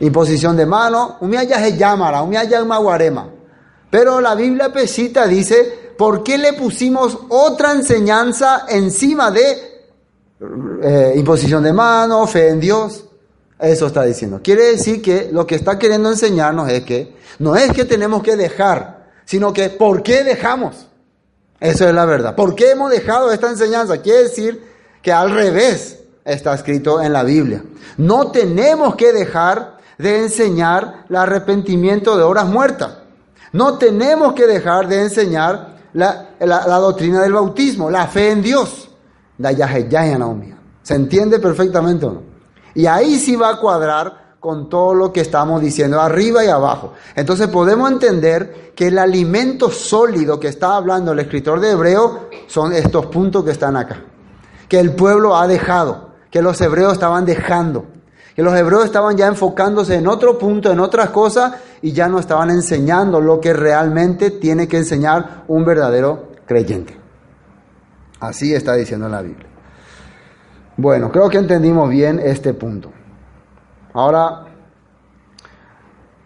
[0.00, 1.18] imposición de mano.
[3.90, 9.82] Pero la Biblia pesita dice, ¿por qué le pusimos otra enseñanza encima de
[10.82, 13.04] eh, imposición de mano, fe en Dios?
[13.60, 14.40] Eso está diciendo.
[14.42, 18.34] Quiere decir que lo que está queriendo enseñarnos es que no es que tenemos que
[18.36, 20.88] dejar, sino que ¿por qué dejamos?
[21.62, 22.34] Eso es la verdad.
[22.34, 23.98] ¿Por qué hemos dejado esta enseñanza?
[24.02, 24.62] Quiere decir
[25.00, 27.62] que al revés está escrito en la Biblia.
[27.98, 32.98] No tenemos que dejar de enseñar el arrepentimiento de horas muertas.
[33.52, 38.42] No tenemos que dejar de enseñar la, la- la doctrina del bautismo, la fe en
[38.42, 38.90] Dios.
[40.82, 42.22] ¿Se entiende perfectamente o no?
[42.74, 46.94] Y ahí sí va a cuadrar con todo lo que estamos diciendo arriba y abajo.
[47.14, 52.72] Entonces podemos entender que el alimento sólido que está hablando el escritor de Hebreo son
[52.72, 54.02] estos puntos que están acá.
[54.68, 57.84] que el pueblo ha dejado, que los hebreos estaban dejando,
[58.34, 62.18] que los hebreos estaban ya enfocándose en otro punto, en otras cosas, y ya no
[62.18, 66.98] estaban enseñando lo que realmente tiene que enseñar un verdadero creyente.
[68.18, 69.46] Así está diciendo la Biblia.
[70.78, 72.90] Bueno, creo que entendimos bien este punto.
[73.94, 74.46] Ahora,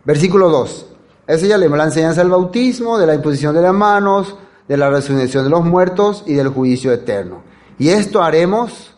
[0.05, 0.87] versículo 2.
[1.27, 4.37] Ese ya leemos la enseñanza del bautismo, de la imposición de las manos,
[4.69, 7.43] de la resurrección de los muertos y del juicio eterno.
[7.79, 8.95] Y esto haremos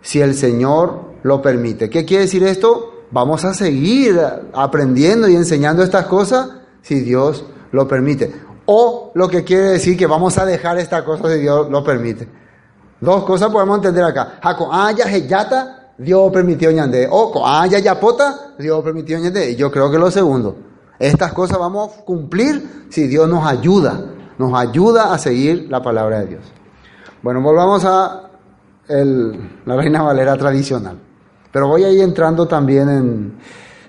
[0.00, 1.88] si el Señor lo permite.
[1.88, 3.04] ¿Qué quiere decir esto?
[3.10, 4.20] Vamos a seguir
[4.52, 6.50] aprendiendo y enseñando estas cosas
[6.82, 8.34] si Dios lo permite.
[8.66, 12.28] O lo que quiere decir que vamos a dejar esta cosa si Dios lo permite.
[13.00, 14.38] Dos cosas podemos entender acá.
[14.42, 17.08] Jaco aya heyata, Dios permitió ñande.
[17.10, 19.56] O con aya yapota, Dios permitió ñande.
[19.56, 20.56] Yo creo que lo segundo.
[20.98, 24.04] Estas cosas vamos a cumplir si Dios nos ayuda.
[24.38, 26.42] Nos ayuda a seguir la palabra de Dios.
[27.22, 28.30] Bueno, volvamos a
[28.88, 30.98] la Reina Valera tradicional.
[31.52, 33.38] Pero voy a ir entrando también en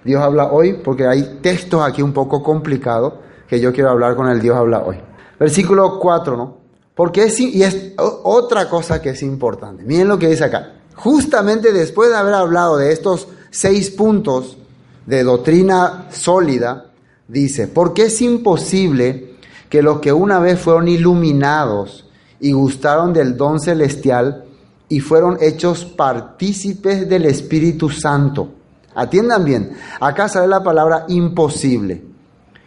[0.04, 3.14] Dios habla hoy, porque hay textos aquí un poco complicados
[3.48, 4.98] que yo quiero hablar con el Dios habla hoy.
[5.38, 6.58] Versículo 4, ¿no?
[6.96, 9.84] Porque es, y es otra cosa que es importante.
[9.84, 10.77] Miren lo que dice acá.
[10.98, 14.58] Justamente después de haber hablado de estos seis puntos
[15.06, 16.88] de doctrina sólida,
[17.28, 19.36] dice, porque es imposible
[19.70, 24.46] que los que una vez fueron iluminados y gustaron del don celestial
[24.90, 28.50] y fueron hechos partícipes del Espíritu Santo.
[28.96, 32.04] Atiendan bien, acá sale la palabra imposible.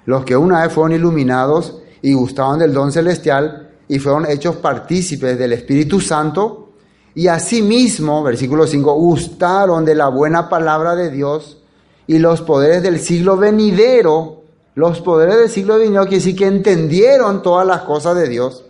[0.05, 5.37] Los que una vez fueron iluminados y gustaban del don celestial y fueron hechos partícipes
[5.37, 6.70] del Espíritu Santo
[7.15, 11.59] y asimismo, versículo 5, gustaron de la buena palabra de Dios
[12.07, 14.43] y los poderes del siglo venidero.
[14.75, 18.65] Los poderes del siglo venidero quiere decir que entendieron todas las cosas de Dios.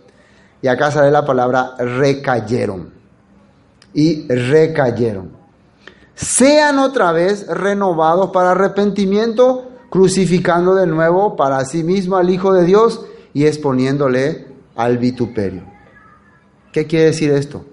[0.61, 2.91] Y acá sale la palabra recayeron.
[3.93, 5.31] Y recayeron.
[6.15, 12.65] Sean otra vez renovados para arrepentimiento, crucificando de nuevo para sí mismo al Hijo de
[12.65, 15.63] Dios y exponiéndole al vituperio.
[16.71, 17.65] ¿Qué quiere decir esto?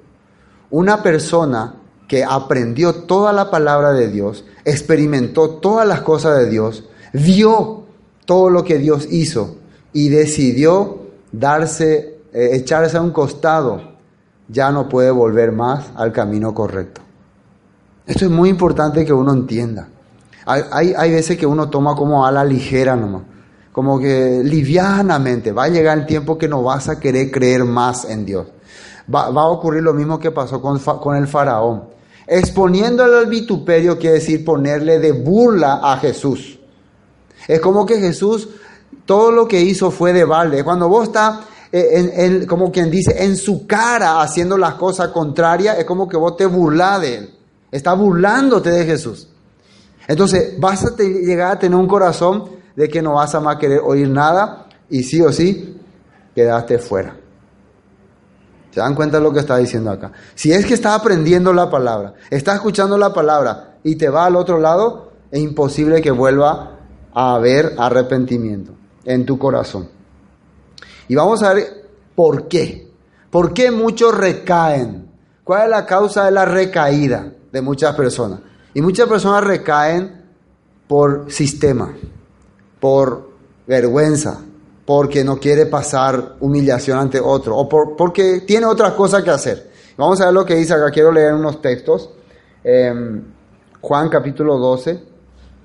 [0.70, 1.74] Una persona
[2.07, 7.85] que aprendió toda la palabra de Dios, experimentó todas las cosas de Dios, vio
[8.24, 9.57] todo lo que Dios hizo
[9.92, 13.81] y decidió darse, eh, echarse a un costado,
[14.48, 17.02] ya no puede volver más al camino correcto.
[18.07, 19.88] Esto es muy importante que uno entienda.
[20.46, 23.22] Hay, veces que uno toma como a la ligera nomás,
[23.70, 25.52] como que livianamente.
[25.52, 28.46] Va a llegar el tiempo que no vas a querer creer más en Dios.
[29.12, 31.85] Va, a ocurrir lo mismo que pasó con, con el faraón.
[32.27, 36.59] Exponiéndole al vituperio quiere decir ponerle de burla a Jesús.
[37.47, 38.49] Es como que Jesús,
[39.07, 40.62] todo lo que hizo fue de balde.
[40.62, 41.40] Cuando vos estás,
[41.73, 46.18] eh, en- como quien dice, en su cara haciendo las cosas contrarias, es como que
[46.18, 47.35] vos te burlás de él.
[47.71, 49.29] Está burlándote de Jesús.
[50.07, 52.44] Entonces vas a llegar a tener un corazón
[52.77, 55.77] de que no vas a más querer oír nada y sí o sí
[56.35, 57.16] quedaste fuera.
[58.70, 60.12] ¿Se dan cuenta de lo que está diciendo acá?
[60.35, 64.37] Si es que está aprendiendo la palabra, está escuchando la palabra y te va al
[64.37, 66.78] otro lado, es imposible que vuelva
[67.12, 68.72] a haber arrepentimiento
[69.04, 69.88] en tu corazón.
[71.09, 72.90] Y vamos a ver por qué.
[73.31, 75.11] ¿Por qué muchos recaen?
[75.44, 78.40] ¿Cuál es la causa de la recaída de muchas personas?
[78.74, 80.24] Y muchas personas recaen
[80.87, 81.94] por sistema,
[82.81, 83.31] por
[83.66, 84.40] vergüenza,
[84.88, 89.70] porque no quiere pasar humillación ante otro, o por- porque tiene otra cosa que hacer.
[89.98, 92.09] Vamos a ver lo que dice acá, quiero leer unos textos.
[92.64, 93.22] Em,
[93.83, 94.98] Juan capítulo 12,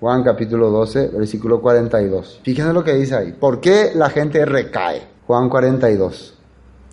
[0.01, 2.41] Juan capítulo 12, versículo 42.
[2.43, 3.31] Fíjense lo que dice ahí.
[3.31, 5.01] ¿Por qué la gente recae?
[5.25, 6.33] Juan 42.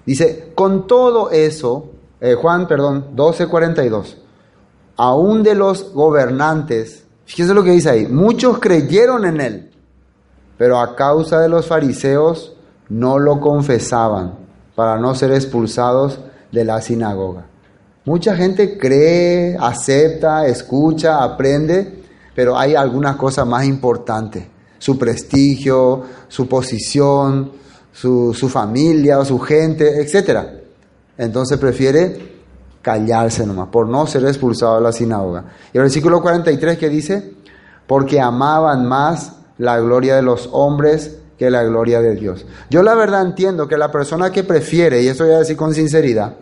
[0.07, 1.90] Dice, con todo eso,
[2.21, 4.19] eh, Juan, perdón, 12, 42.
[4.99, 9.70] Aún de los gobernantes, fíjense lo que dice ahí, muchos creyeron en él,
[10.61, 12.53] pero a causa de los fariseos
[12.90, 14.35] no lo confesaban
[14.75, 16.20] para no ser expulsados
[16.53, 17.46] de la sinagoga.
[18.05, 22.03] Mucha gente cree, acepta, escucha, aprende,
[22.35, 24.49] pero hay algunas cosas más importantes.
[24.77, 27.53] Su prestigio, su posición,
[27.90, 30.40] su, su familia, su gente, etc.
[31.16, 32.35] Entonces prefiere
[32.83, 35.42] callarse nomás, por no ser expulsado de la sinagoga.
[35.73, 37.33] Y el versículo 43 que dice,
[37.87, 42.46] porque amaban más la gloria de los hombres que la gloria de Dios.
[42.70, 45.75] Yo la verdad entiendo que la persona que prefiere, y esto voy a decir con
[45.75, 46.35] sinceridad,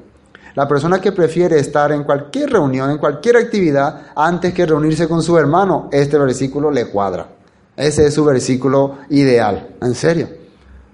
[0.54, 5.22] la persona que prefiere estar en cualquier reunión, en cualquier actividad, antes que reunirse con
[5.22, 7.28] su hermano, este versículo le cuadra.
[7.76, 9.68] Ese es su versículo ideal.
[9.80, 10.28] En serio.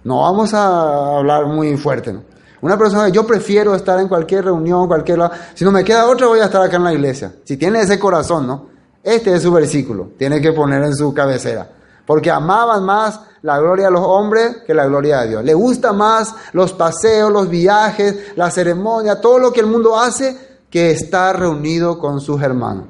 [0.02, 2.12] No vamos a hablar muy fuerte.
[2.12, 2.22] ¿no?
[2.60, 5.32] Una persona yo prefiero estar en cualquier reunión, cualquier lado.
[5.54, 7.32] Si no me queda otra, voy a estar acá en la iglesia.
[7.44, 8.66] Si tiene ese corazón, ¿no?
[9.02, 10.10] Este es su versículo.
[10.18, 11.68] Tiene que poner en su cabecera.
[12.06, 15.44] Porque amaban más la gloria de los hombres que la gloria de Dios.
[15.44, 20.36] Le gusta más los paseos, los viajes, la ceremonia, todo lo que el mundo hace
[20.70, 22.86] que estar reunido con sus hermanos.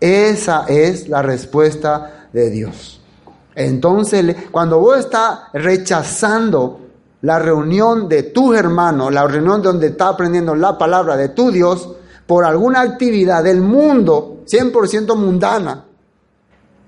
[0.00, 3.00] Esa es la respuesta de Dios.
[3.54, 6.80] Entonces, cuando vos estás rechazando
[7.20, 11.88] la reunión de tus hermanos, la reunión donde está aprendiendo la palabra de tu Dios,
[12.26, 15.84] por alguna actividad del mundo, 100% mundana,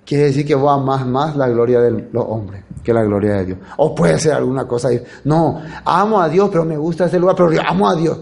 [0.05, 3.47] quiere decir que vos amás más la gloria de los hombres que la gloria de
[3.47, 3.59] Dios.
[3.79, 4.91] O puede ser alguna cosa.
[5.25, 8.21] No, amo a Dios, pero me gusta ese lugar, pero amo a Dios.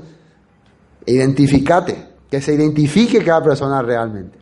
[1.04, 4.38] Identificate, que se identifique cada persona realmente.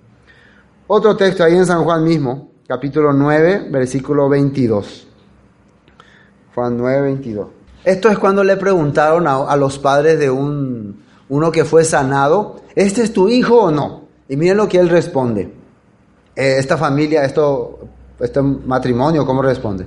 [0.87, 5.09] Otro texto ahí en San Juan mismo, capítulo 9, versículo 22.
[6.55, 7.49] Juan 9, 22.
[7.83, 12.57] Esto es cuando le preguntaron a, a los padres de un, uno que fue sanado,
[12.75, 14.03] ¿este es tu hijo o no?
[14.29, 15.60] Y miren lo que él responde.
[16.35, 17.81] Eh, esta familia, esto,
[18.21, 19.87] este matrimonio, ¿cómo responde?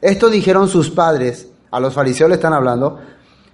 [0.00, 2.98] Esto dijeron sus padres, a los fariseos le están hablando,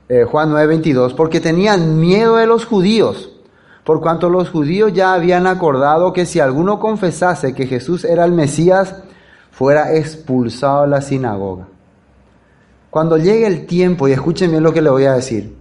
[0.09, 3.31] eh, Juan 9, 22, porque tenían miedo de los judíos,
[3.85, 8.33] por cuanto los judíos ya habían acordado que si alguno confesase que Jesús era el
[8.33, 8.97] Mesías,
[9.51, 11.69] fuera expulsado de la sinagoga.
[12.89, 15.57] Cuando llegue el tiempo, y escuchen bien lo que le voy a decir,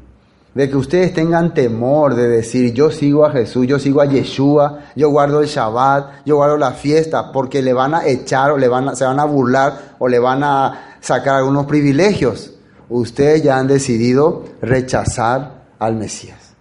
[0.60, 4.80] de que ustedes tengan temor de decir, yo sigo a Jesús, yo sigo a Yeshua,
[4.94, 8.68] yo guardo el Shabbat, yo guardo la fiesta, porque le van a echar o le
[8.68, 12.52] van a- se van a burlar o le van a sacar algunos privilegios.
[12.90, 16.52] Ustedes ya han decidido rechazar al Mesías.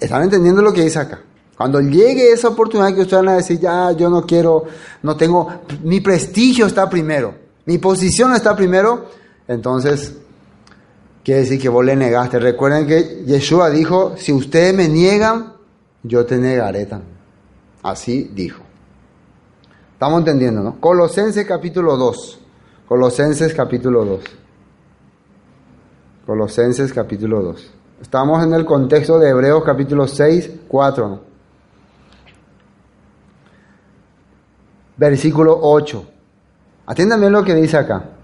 [0.00, 1.20] ¿Están entendiendo lo que dice acá?
[1.56, 4.64] Cuando llegue esa oportunidad que ustedes van a decir, ya, yo no quiero,
[5.04, 5.46] no tengo,
[5.84, 7.32] mi prestigio está primero,
[7.64, 9.04] mi posición está primero,
[9.46, 10.14] entonces
[11.28, 12.38] quiere decir que vos le negaste.
[12.38, 15.52] Recuerden que Yeshua dijo, si ustedes me niegan,
[16.02, 17.18] yo te negaré también.
[17.82, 18.62] Así dijo.
[19.92, 20.80] Estamos entendiendo, ¿no?
[20.80, 22.40] Colosenses capítulo 2.
[22.88, 24.20] Colosenses capítulo 2.
[26.24, 27.72] Colosenses capítulo 2.
[28.00, 31.08] Estamos en el contexto de Hebreos capítulo 6, 4.
[31.10, 31.20] ¿no?
[34.96, 36.06] Versículo 8.
[36.86, 38.17] Atiendan bien lo que dice acá.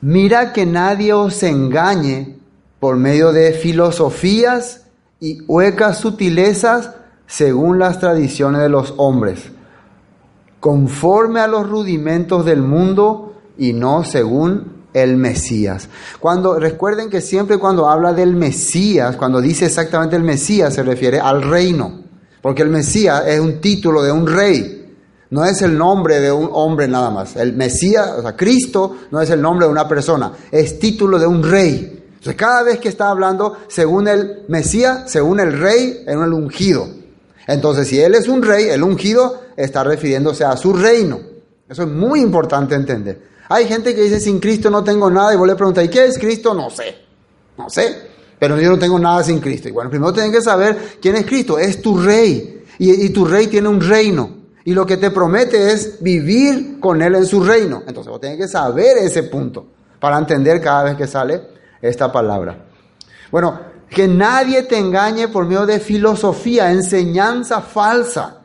[0.00, 2.38] Mira que nadie os engañe
[2.78, 4.84] por medio de filosofías
[5.20, 6.92] y huecas sutilezas
[7.26, 9.50] según las tradiciones de los hombres,
[10.60, 15.88] conforme a los rudimentos del mundo y no según el Mesías.
[16.20, 21.18] Cuando recuerden que siempre cuando habla del Mesías, cuando dice exactamente el Mesías se refiere
[21.18, 22.02] al reino,
[22.40, 24.77] porque el Mesías es un título de un rey.
[25.30, 27.36] No es el nombre de un hombre nada más.
[27.36, 31.26] El Mesías, o sea, Cristo no es el nombre de una persona, es título de
[31.26, 32.02] un rey.
[32.06, 36.88] Entonces, cada vez que está hablando según el Mesías, según el rey, es el ungido.
[37.46, 41.20] Entonces, si él es un rey, el ungido está refiriéndose a su reino.
[41.68, 43.22] Eso es muy importante entender.
[43.50, 46.06] Hay gente que dice, sin Cristo no tengo nada, y vos le preguntas, ¿y qué
[46.06, 46.54] es Cristo?
[46.54, 46.96] No sé,
[47.56, 47.96] no sé,
[48.38, 49.68] pero yo no tengo nada sin Cristo.
[49.68, 53.46] Y bueno, primero tienen que saber quién es Cristo, es tu rey, y tu rey
[53.46, 54.37] tiene un reino,
[54.68, 57.84] y lo que te promete es vivir con él en su reino.
[57.86, 59.66] Entonces vos tenés que saber ese punto
[59.98, 61.40] para entender cada vez que sale
[61.80, 62.66] esta palabra.
[63.30, 68.42] Bueno, que nadie te engañe por medio de filosofía, enseñanza falsa,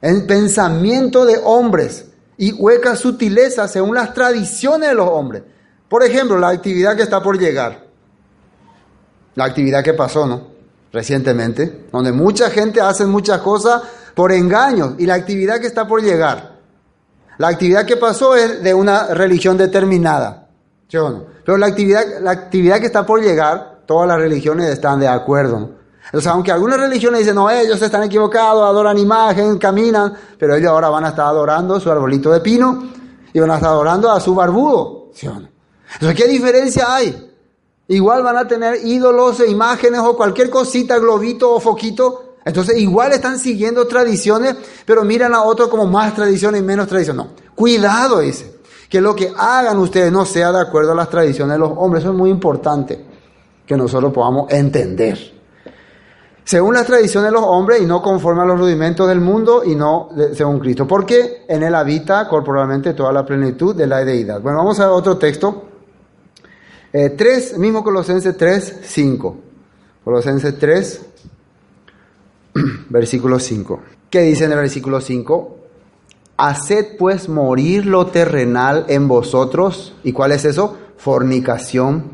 [0.00, 5.44] en pensamiento de hombres y huecas sutilezas según las tradiciones de los hombres.
[5.88, 7.86] Por ejemplo, la actividad que está por llegar,
[9.36, 10.42] la actividad que pasó, ¿no?
[10.92, 13.82] Recientemente, donde mucha gente hace muchas cosas
[14.14, 16.52] por engaños y la actividad que está por llegar.
[17.38, 20.48] La actividad que pasó es de una religión determinada,
[20.88, 21.24] ¿sí o no?
[21.44, 25.58] Pero la actividad, la actividad que está por llegar, todas las religiones están de acuerdo,
[25.58, 25.82] ¿no?
[26.12, 30.70] O sea, aunque algunas religiones dicen, no, ellos están equivocados, adoran imagen, caminan, pero ellos
[30.70, 32.90] ahora van a estar adorando su arbolito de pino
[33.32, 35.48] y van a estar adorando a su barbudo, ¿sí o no?
[35.94, 37.30] Entonces, ¿qué diferencia hay?
[37.88, 42.21] Igual van a tener ídolos e imágenes o cualquier cosita, globito o foquito.
[42.44, 47.16] Entonces, igual están siguiendo tradiciones, pero miran a otros como más tradiciones y menos tradición.
[47.16, 48.60] No, cuidado, dice.
[48.88, 52.02] Que lo que hagan ustedes no sea de acuerdo a las tradiciones de los hombres.
[52.02, 53.02] Eso es muy importante
[53.64, 55.32] que nosotros podamos entender.
[56.44, 59.76] Según las tradiciones de los hombres y no conforme a los rudimentos del mundo y
[59.76, 60.86] no según Cristo.
[60.86, 64.40] Porque en él habita corporalmente toda la plenitud de la deidad.
[64.40, 65.68] Bueno, vamos a otro texto.
[66.92, 69.36] Eh, 3, mismo Colosenses 3, 5.
[70.04, 71.00] Colosenses 3,
[72.88, 73.80] versículo 5.
[74.10, 75.58] ¿Qué dice en el versículo 5?
[76.36, 79.94] Haced pues morir lo terrenal en vosotros.
[80.02, 80.76] ¿Y cuál es eso?
[80.96, 82.04] Fornicación,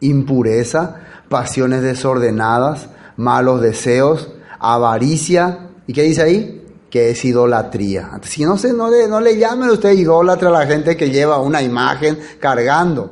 [0.00, 5.70] impureza, pasiones desordenadas, malos deseos, avaricia.
[5.86, 6.66] ¿Y qué dice ahí?
[6.90, 8.10] Que es idolatría.
[8.22, 11.40] Si no, se, no, le, no le llamen usted idólatra a la gente que lleva
[11.40, 13.10] una imagen cargando.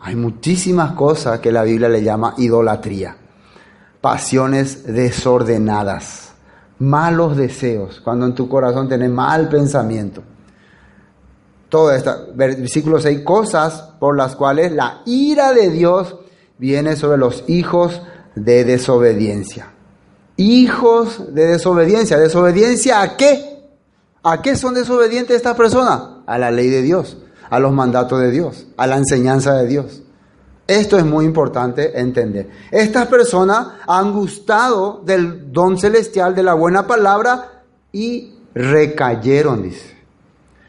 [0.00, 3.16] Hay muchísimas cosas que la Biblia le llama idolatría.
[4.06, 6.30] Pasiones desordenadas,
[6.78, 10.22] malos deseos, cuando en tu corazón tenés mal pensamiento.
[11.68, 16.14] Todo esto, versículo 6, cosas por las cuales la ira de Dios
[16.56, 18.00] viene sobre los hijos
[18.36, 19.72] de desobediencia.
[20.36, 22.16] Hijos de desobediencia.
[22.16, 23.66] ¿Desobediencia a qué?
[24.22, 26.00] ¿A qué son desobedientes estas personas?
[26.26, 27.16] A la ley de Dios,
[27.50, 30.02] a los mandatos de Dios, a la enseñanza de Dios.
[30.66, 32.48] Esto es muy importante entender.
[32.70, 37.62] Estas personas han gustado del don celestial, de la buena palabra
[37.92, 39.94] y recayeron, dice.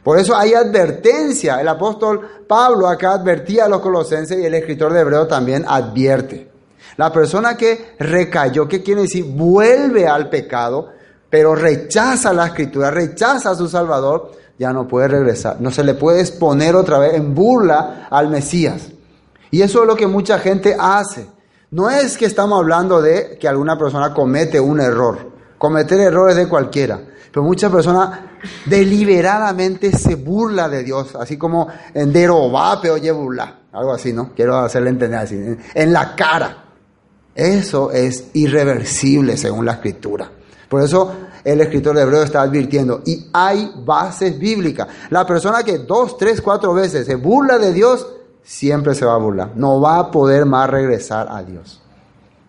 [0.04, 1.60] Por eso hay advertencia.
[1.60, 6.50] El apóstol Pablo acá advertía a los colosenses y el escritor de Hebreo también advierte.
[6.96, 9.26] La persona que recayó, ¿qué quiere decir?
[9.26, 10.90] Vuelve al pecado,
[11.30, 15.58] pero rechaza la escritura, rechaza a su Salvador, ya no puede regresar.
[15.60, 18.90] No se le puede exponer otra vez en burla al Mesías.
[19.52, 21.28] Y eso es lo que mucha gente hace.
[21.72, 25.32] No es que estamos hablando de que alguna persona comete un error.
[25.58, 27.02] Cometer errores de cualquiera.
[27.32, 28.20] Pero muchas personas
[28.66, 34.32] deliberadamente se burla de Dios, así como en Derobape oye burla, algo así, ¿no?
[34.34, 36.66] Quiero hacerle entender así, en, en la cara.
[37.36, 40.32] Eso es irreversible según la escritura.
[40.70, 44.88] Por eso el escritor de Hebreo está advirtiendo, y hay bases bíblicas.
[45.10, 48.08] La persona que dos, tres, cuatro veces se burla de Dios,
[48.48, 49.52] siempre se va a burlar.
[49.56, 51.82] No va a poder más regresar a Dios.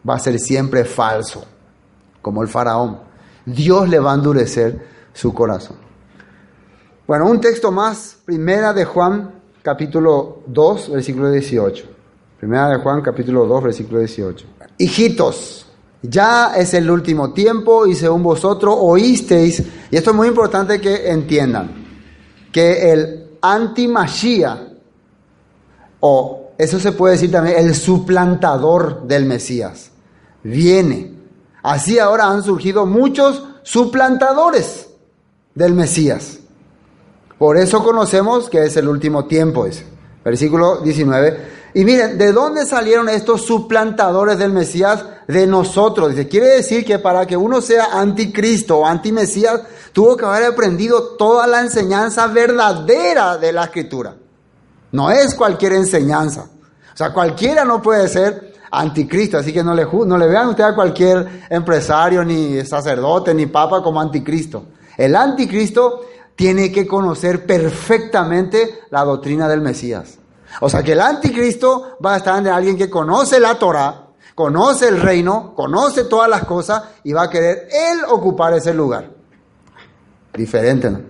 [0.08, 1.44] Va a ser siempre falso,
[2.22, 3.00] como el faraón.
[3.44, 5.76] Dios le va a endurecer su corazón.
[7.04, 11.84] Bueno, un texto más, primera de Juan, capítulo 2, versículo 18.
[12.38, 14.46] Primera de Juan, capítulo 2, versículo 18.
[14.78, 15.66] Hijitos,
[16.00, 21.10] ya es el último tiempo y según vosotros oísteis, y esto es muy importante que
[21.10, 21.72] entiendan,
[22.52, 24.67] que el antimachía,
[26.00, 29.90] o eso se puede decir también, el suplantador del Mesías,
[30.42, 31.14] viene.
[31.62, 34.88] Así ahora han surgido muchos suplantadores
[35.54, 36.38] del Mesías.
[37.38, 39.86] Por eso conocemos que es el último tiempo, ese.
[40.24, 41.58] Versículo 19.
[41.74, 45.04] Y miren, ¿de dónde salieron estos suplantadores del Mesías?
[45.28, 46.10] De nosotros.
[46.10, 49.60] Dice, quiere decir que para que uno sea anticristo o antimesías,
[49.92, 54.16] tuvo que haber aprendido toda la enseñanza verdadera de la escritura.
[54.92, 56.46] No es cualquier enseñanza.
[56.92, 60.64] O sea, cualquiera no puede ser anticristo, así que no le, no le vean usted
[60.64, 64.64] a cualquier empresario, ni sacerdote, ni papa como anticristo.
[64.96, 66.00] El anticristo
[66.34, 70.18] tiene que conocer perfectamente la doctrina del Mesías.
[70.60, 74.88] O sea que el anticristo va a estar en alguien que conoce la Torah, conoce
[74.88, 79.10] el reino, conoce todas las cosas y va a querer él ocupar ese lugar.
[80.32, 81.00] Diferente, ¿no?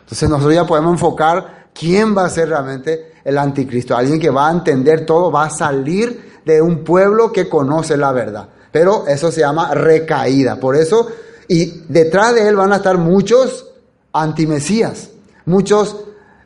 [0.00, 3.96] Entonces nosotros ya podemos enfocar quién va a ser realmente el anticristo.
[3.96, 8.12] Alguien que va a entender todo, va a salir de un pueblo que conoce la
[8.12, 8.48] verdad.
[8.70, 10.56] Pero eso se llama recaída.
[10.56, 11.08] Por eso,
[11.48, 13.66] y detrás de él van a estar muchos
[14.12, 15.10] antimesías,
[15.46, 15.96] muchos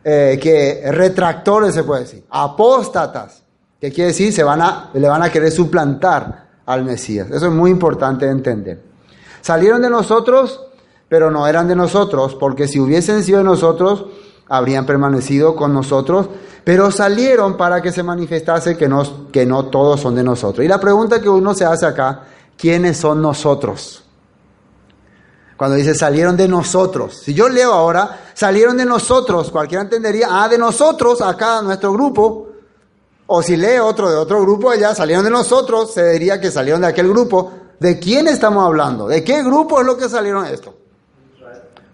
[0.04, 3.42] eh, que retractores se puede decir, apóstatas,
[3.80, 7.30] que quiere decir se van a, le van a querer suplantar al Mesías.
[7.30, 8.80] Eso es muy importante entender.
[9.40, 10.60] Salieron de nosotros,
[11.08, 14.06] pero no eran de nosotros, porque si hubiesen sido de nosotros,
[14.48, 16.28] habrían permanecido con nosotros,
[16.64, 20.64] pero salieron para que se manifestase que no, que no todos son de nosotros.
[20.64, 22.22] Y la pregunta que uno se hace acá,
[22.56, 24.02] ¿quiénes son nosotros?
[25.56, 27.20] Cuando dice salieron de nosotros.
[27.24, 32.48] Si yo leo ahora, salieron de nosotros, cualquiera entendería, ah, de nosotros, acá, nuestro grupo.
[33.28, 36.82] O si lee otro de otro grupo allá, salieron de nosotros, se diría que salieron
[36.82, 37.52] de aquel grupo.
[37.80, 39.08] ¿De quién estamos hablando?
[39.08, 40.74] ¿De qué grupo es lo que salieron esto?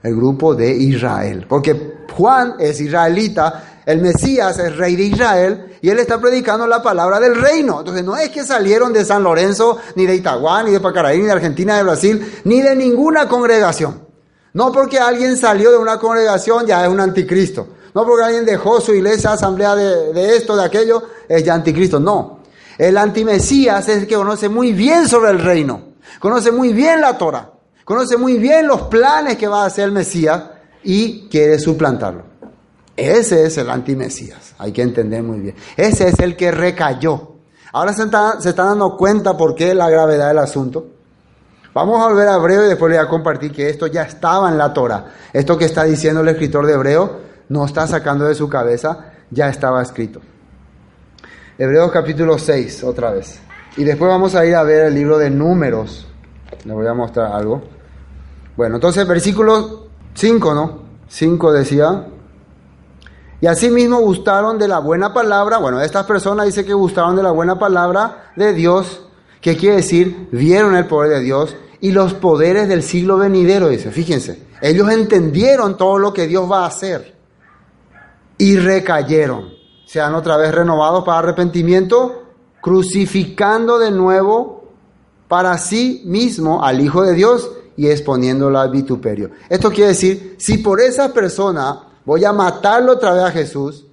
[0.03, 1.47] El grupo de Israel.
[1.49, 6.83] Porque Juan es israelita, el Mesías es rey de Israel y él está predicando la
[6.83, 7.81] palabra del reino.
[7.81, 11.27] Entonces no es que salieron de San Lorenzo, ni de Itagua, ni de Pacaraí, ni
[11.27, 14.07] de Argentina, ni de Brasil, ni de ninguna congregación.
[14.55, 17.69] No porque alguien salió de una congregación ya es un anticristo.
[17.95, 21.99] No porque alguien dejó su iglesia, asamblea de, de esto, de aquello, es ya anticristo.
[21.99, 22.41] No.
[22.79, 25.93] El antimesías es el que conoce muy bien sobre el reino.
[26.21, 27.51] Conoce muy bien la Torah.
[27.85, 30.43] Conoce muy bien los planes que va a hacer el Mesías
[30.83, 32.25] y quiere suplantarlo.
[32.97, 35.57] Ese es el antimesías, hay que entender muy bien.
[35.77, 37.33] Ese es el que recayó.
[37.73, 40.87] Ahora se, está, están dando cuenta por qué la gravedad del asunto.
[41.75, 44.51] Vamos a volver a Hebreo y después le voy a compartir que esto ya estaba
[44.51, 45.07] en la Torah.
[45.33, 49.49] Esto que está diciendo el escritor de Hebreo no está sacando de su cabeza, ya
[49.49, 50.21] estaba escrito.
[51.57, 53.41] Hebreos capítulo 6, otra vez.
[53.79, 56.07] Y después vamos a ir a ver el libro de números.
[56.65, 57.63] Les voy a mostrar algo.
[58.57, 60.79] Bueno, entonces versículo 5, ¿no?
[61.09, 62.07] 5 decía.
[63.41, 65.59] Y asimismo gustaron de la buena palabra.
[65.59, 69.07] Bueno, estas personas dice que gustaron de la buena palabra de Dios.
[69.41, 70.29] ¿Qué quiere decir?
[70.31, 73.91] Vieron el poder de Dios y los poderes del siglo venidero, dice.
[73.91, 77.17] Fíjense, ellos entendieron todo lo que Dios va a hacer
[78.39, 79.51] y recayeron.
[79.87, 82.23] Sean otra vez renovados para arrepentimiento,
[82.61, 84.62] crucificando de nuevo
[85.33, 89.31] para sí mismo al Hijo de Dios y exponiéndolo al vituperio.
[89.49, 93.87] Esto quiere decir, si por esa persona voy a matarlo otra vez a Jesús,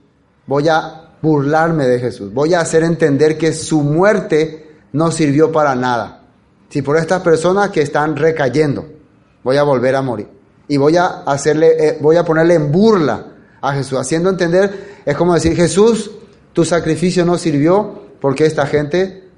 [0.46, 5.76] voy a burlarme de Jesús, voy a hacer entender que su muerte no sirvió para
[5.76, 6.24] nada.
[6.68, 8.86] Si por estas personas que están recayendo,
[9.42, 10.28] voy a volver a morir
[10.68, 13.28] y voy a hacerle, eh, voy a ponerle en burla
[13.62, 16.12] a Jesús, haciendo entender, es como decir, Jesús,
[16.52, 19.30] tu sacrificio no sirvió porque esta gente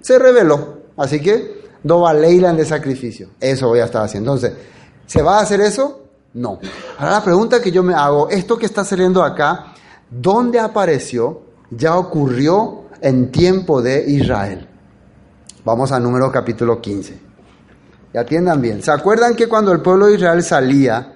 [0.00, 3.30] se rebeló, así que no valeilan de sacrificio.
[3.40, 4.34] Eso voy a estar haciendo.
[4.34, 4.58] Entonces,
[5.06, 6.02] ¿se va a hacer eso?
[6.34, 6.58] No.
[6.98, 9.72] Ahora la pregunta que yo me hago, esto que está saliendo acá,
[10.10, 11.42] ¿dónde apareció?
[11.70, 14.68] Ya ocurrió en tiempo de Israel.
[15.64, 17.20] Vamos a número capítulo 15.
[18.14, 18.82] Y atiendan bien.
[18.82, 21.14] ¿Se acuerdan que cuando el pueblo de Israel salía,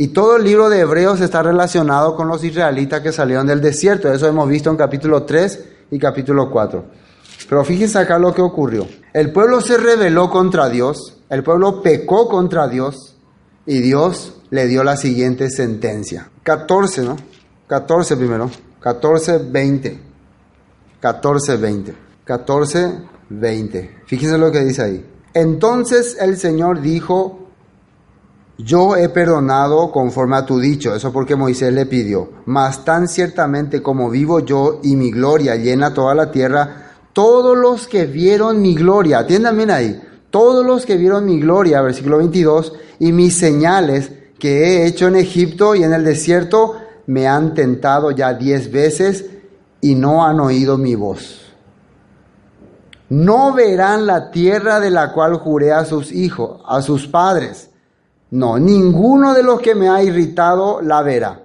[0.00, 4.12] y todo el libro de Hebreos está relacionado con los israelitas que salieron del desierto?
[4.12, 6.84] Eso hemos visto en capítulo 3 y capítulo 4.
[7.48, 8.86] Pero fíjense acá lo que ocurrió.
[9.12, 13.16] El pueblo se rebeló contra Dios, el pueblo pecó contra Dios
[13.66, 16.30] y Dios le dio la siguiente sentencia.
[16.42, 17.16] 14, ¿no?
[17.66, 18.50] 14 primero.
[18.80, 20.00] 14, 20.
[21.00, 21.94] 14, 20.
[22.24, 22.94] 14,
[23.30, 23.96] 20.
[24.06, 25.06] Fíjense lo que dice ahí.
[25.34, 27.48] Entonces el Señor dijo,
[28.58, 33.82] yo he perdonado conforme a tu dicho, eso porque Moisés le pidió, mas tan ciertamente
[33.82, 36.87] como vivo yo y mi gloria llena toda la tierra,
[37.18, 40.00] todos los que vieron mi gloria, atiendan ahí,
[40.30, 45.16] todos los que vieron mi gloria, versículo 22, y mis señales que he hecho en
[45.16, 49.26] Egipto y en el desierto, me han tentado ya diez veces
[49.80, 51.40] y no han oído mi voz.
[53.08, 57.70] No verán la tierra de la cual juré a sus hijos, a sus padres.
[58.30, 61.42] No, ninguno de los que me ha irritado la verá.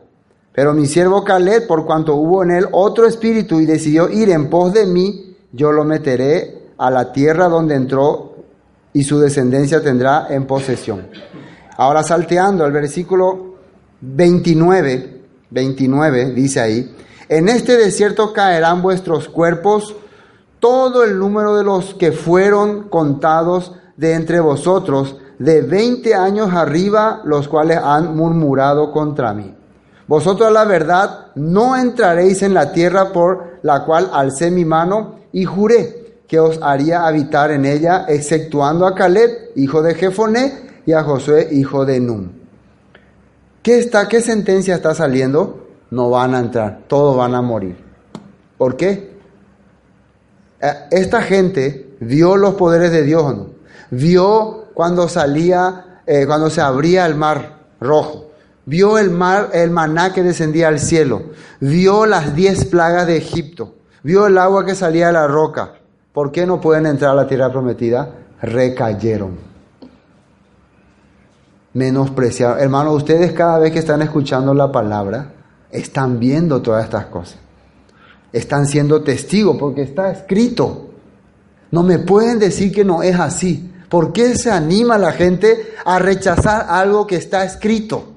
[0.53, 4.51] Pero mi siervo Caleb, por cuanto hubo en él otro espíritu y decidió ir en
[4.51, 8.35] pos de mí, yo lo meteré a la tierra donde entró
[8.91, 11.07] y su descendencia tendrá en posesión.
[11.77, 13.55] Ahora salteando el versículo
[14.01, 16.95] 29, 29 dice ahí,
[17.29, 19.95] en este desierto caerán vuestros cuerpos,
[20.59, 27.21] todo el número de los que fueron contados de entre vosotros, de 20 años arriba,
[27.25, 29.55] los cuales han murmurado contra mí.
[30.07, 35.43] Vosotros la verdad no entraréis en la tierra por la cual alcé mi mano y
[35.43, 40.53] juré que os haría habitar en ella, exceptuando a Caleb, hijo de Jefoné,
[40.85, 42.29] y a Josué, hijo de Num.
[43.61, 45.67] ¿Qué, está, ¿Qué sentencia está saliendo?
[45.91, 47.77] No van a entrar, todos van a morir.
[48.57, 49.13] ¿Por qué?
[50.61, 53.35] Eh, Esta gente vio los poderes de Dios.
[53.91, 58.31] Vio cuando salía, eh, cuando se abría el mar rojo.
[58.65, 61.31] Vio el mar, el maná que descendía al cielo.
[61.59, 63.75] Vio las diez plagas de Egipto.
[64.03, 65.73] Vio el agua que salía de la roca.
[66.11, 68.13] ¿Por qué no pueden entrar a la tierra prometida?
[68.41, 69.37] Recayeron.
[71.73, 72.59] Menospreciaron.
[72.59, 75.33] Hermano, ustedes cada vez que están escuchando la palabra,
[75.71, 77.39] están viendo todas estas cosas.
[78.31, 80.89] Están siendo testigos porque está escrito.
[81.71, 83.71] No me pueden decir que no es así.
[83.89, 88.13] ¿Por qué se anima la gente a rechazar algo que está escrito?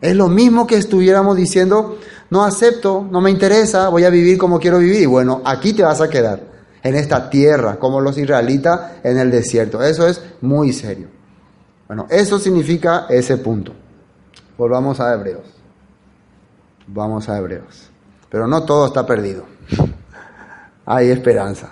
[0.00, 1.98] Es lo mismo que estuviéramos diciendo,
[2.30, 5.02] no acepto, no me interesa, voy a vivir como quiero vivir.
[5.02, 6.40] Y bueno, aquí te vas a quedar,
[6.82, 9.82] en esta tierra, como los israelitas en el desierto.
[9.82, 11.08] Eso es muy serio.
[11.86, 13.72] Bueno, eso significa ese punto.
[14.56, 15.46] Volvamos a Hebreos.
[16.86, 17.90] Vamos a Hebreos.
[18.30, 19.44] Pero no todo está perdido.
[20.86, 21.70] Hay esperanza.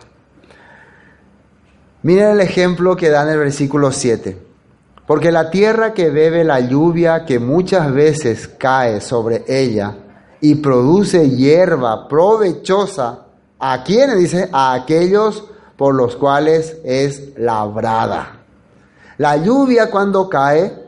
[2.02, 4.38] Miren el ejemplo que da en el versículo 7.
[5.06, 9.96] Porque la tierra que bebe la lluvia que muchas veces cae sobre ella
[10.42, 13.26] y produce hierba provechosa,
[13.60, 14.18] ¿a quiénes?
[14.18, 15.44] Dice, a aquellos
[15.76, 18.40] por los cuales es labrada.
[19.18, 20.82] La lluvia cuando cae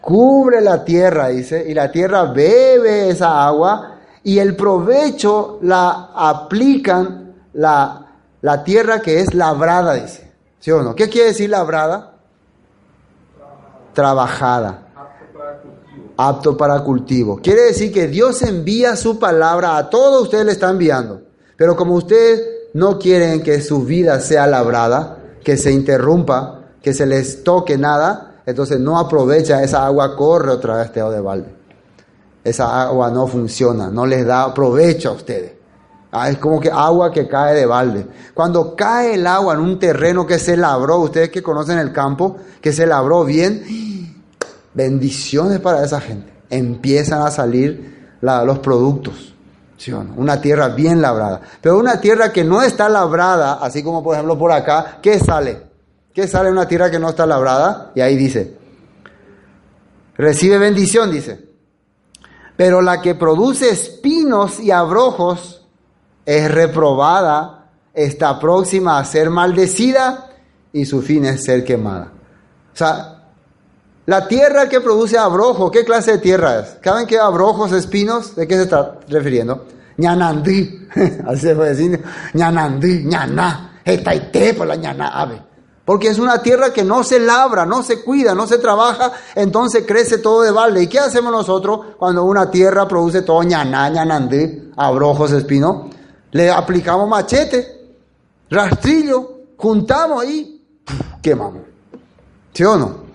[0.00, 7.34] cubre la tierra, dice, y la tierra bebe esa agua y el provecho la aplican
[7.52, 8.04] la,
[8.40, 10.32] la tierra que es labrada, dice.
[10.58, 10.96] ¿Sí o no?
[10.96, 12.14] ¿Qué quiere decir labrada?
[13.92, 14.85] Trabajada.
[16.16, 17.38] Apto para cultivo.
[17.42, 21.22] Quiere decir que Dios envía su palabra a todos ustedes le está enviando.
[21.56, 22.42] Pero como ustedes
[22.74, 28.42] no quieren que su vida sea labrada, que se interrumpa, que se les toque nada,
[28.46, 31.54] entonces no aprovecha esa agua, corre otra vez de balde.
[32.44, 35.52] Esa agua no funciona, no les da provecho a ustedes.
[36.12, 38.06] Ah, es como que agua que cae de balde.
[38.32, 42.36] Cuando cae el agua en un terreno que se labró, ustedes que conocen el campo,
[42.60, 43.64] que se labró bien,
[44.76, 46.32] bendiciones para esa gente.
[46.50, 49.34] Empiezan a salir los productos.
[50.16, 51.40] Una tierra bien labrada.
[51.60, 55.62] Pero una tierra que no está labrada, así como por ejemplo por acá, ¿qué sale?
[56.12, 57.92] ¿Qué sale una tierra que no está labrada?
[57.94, 58.56] Y ahí dice,
[60.16, 61.44] recibe bendición, dice.
[62.56, 65.66] Pero la que produce espinos y abrojos
[66.24, 70.30] es reprobada, está próxima a ser maldecida
[70.72, 72.12] y su fin es ser quemada.
[72.72, 73.15] O sea,
[74.06, 76.76] la tierra que produce abrojo, ¿qué clase de tierra es?
[76.82, 78.34] ¿Saben qué abrojos, espinos?
[78.34, 79.66] ¿De qué se está refiriendo?
[79.98, 80.88] ñanandí,
[81.26, 82.02] así se puede decir,
[82.34, 85.42] ñanandí, ñaná, etaité por la ñaná ave.
[85.84, 89.84] Porque es una tierra que no se labra, no se cuida, no se trabaja, entonces
[89.86, 90.82] crece todo de balde.
[90.82, 95.86] ¿Y qué hacemos nosotros cuando una tierra produce todo ñaná, ñanandí, abrojos, espinos?
[96.32, 97.94] Le aplicamos machete,
[98.50, 100.60] rastrillo, juntamos y
[101.22, 101.62] quemamos.
[102.52, 103.05] ¿Sí o no?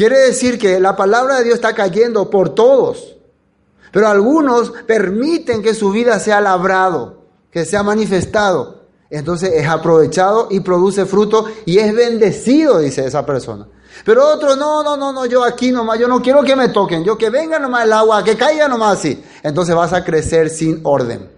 [0.00, 3.18] Quiere decir que la palabra de Dios está cayendo por todos.
[3.92, 8.84] Pero algunos permiten que su vida sea labrado, que sea manifestado.
[9.10, 13.68] Entonces es aprovechado y produce fruto y es bendecido, dice esa persona.
[14.02, 17.04] Pero otros, no, no, no, no, yo aquí nomás, yo no quiero que me toquen,
[17.04, 19.22] yo que venga nomás el agua, que caiga nomás así.
[19.42, 21.30] Entonces vas a crecer sin orden.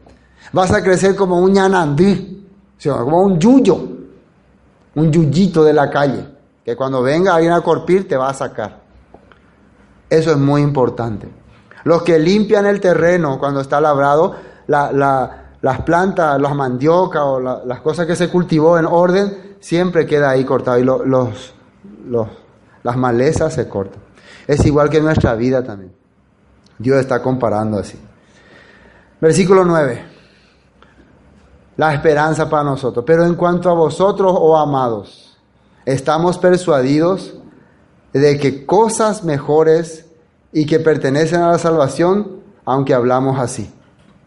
[0.52, 2.46] Vas a crecer como un ñanandí,
[2.80, 3.88] como un yuyo,
[4.94, 6.31] un yuyito de la calle,
[6.64, 8.80] que cuando venga alguien a corpir te va a sacar.
[10.08, 11.28] Eso es muy importante.
[11.84, 14.36] Los que limpian el terreno cuando está labrado,
[14.68, 19.56] la- la- las plantas, las mandioca o la- las cosas que se cultivó en orden,
[19.60, 21.54] siempre queda ahí cortado y lo- los,
[22.82, 24.00] las malezas se cortan.
[24.46, 25.92] Es igual que nuestra vida también.
[26.78, 27.98] Dios está comparando así.
[29.20, 30.04] Versículo 9.
[31.76, 33.04] La esperanza para nosotros.
[33.06, 35.31] Pero en cuanto a vosotros, oh amados,
[35.84, 37.34] estamos persuadidos
[38.12, 40.04] de que cosas mejores
[40.52, 43.72] y que pertenecen a la salvación, aunque hablamos así.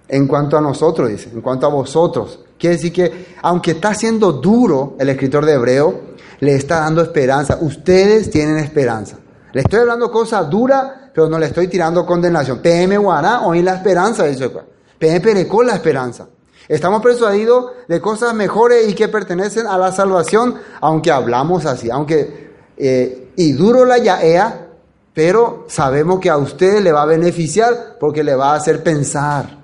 [0.07, 2.39] En cuanto a nosotros, dice, en cuanto a vosotros.
[2.57, 6.01] Quiere decir que, aunque está siendo duro el escritor de Hebreo,
[6.39, 7.57] le está dando esperanza.
[7.61, 9.17] Ustedes tienen esperanza.
[9.51, 12.59] Le estoy hablando cosas duras, pero no le estoy tirando condenación.
[12.59, 14.51] PM Guaná, hoy la esperanza, dice.
[14.99, 16.27] PM Perecó la esperanza.
[16.67, 22.53] Estamos persuadidos de cosas mejores y que pertenecen a la salvación, aunque hablamos así, aunque
[22.77, 24.67] eh, y duro la yaea,
[25.13, 29.57] pero sabemos que a usted le va a beneficiar porque le va a hacer pensar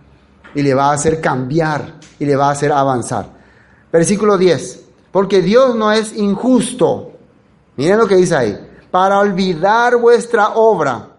[0.54, 3.26] y le va a hacer cambiar y le va a hacer avanzar.
[3.92, 4.80] Versículo 10.
[5.12, 7.12] Porque Dios no es injusto.
[7.76, 8.68] Miren lo que dice ahí.
[8.90, 11.10] Para olvidar vuestra obra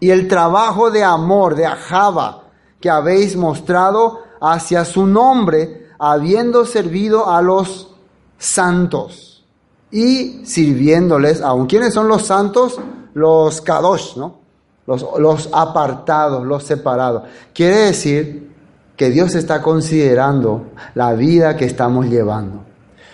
[0.00, 2.42] y el trabajo de amor, de ajaba,
[2.80, 7.88] que habéis mostrado hacia su nombre, habiendo servido a los
[8.36, 9.42] santos
[9.90, 11.66] y sirviéndoles aún.
[11.66, 12.78] ¿Quiénes son los santos?
[13.14, 14.40] Los kadosh, ¿no?
[14.86, 17.22] Los, apartados, los separados.
[17.54, 18.52] Quiere decir
[18.96, 22.64] que Dios está considerando la vida que estamos llevando.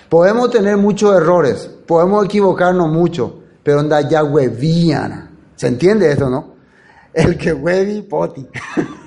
[0.09, 5.31] Podemos tener muchos errores, podemos equivocarnos mucho, pero onda ya huevían.
[5.55, 6.55] ¿Se entiende esto, no?
[7.15, 8.49] El que huevi poti.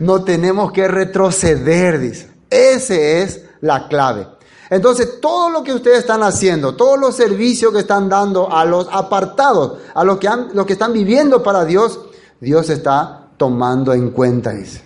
[0.00, 2.30] no, tenemos que retroceder, dice.
[2.50, 4.28] Ese es la clave.
[4.70, 8.88] Entonces, todo lo que ustedes están haciendo, todos los servicios que están dando a los
[8.90, 12.00] apartados, a los que, han, los que están viviendo para Dios,
[12.40, 14.82] Dios está tomando en cuenta, dice.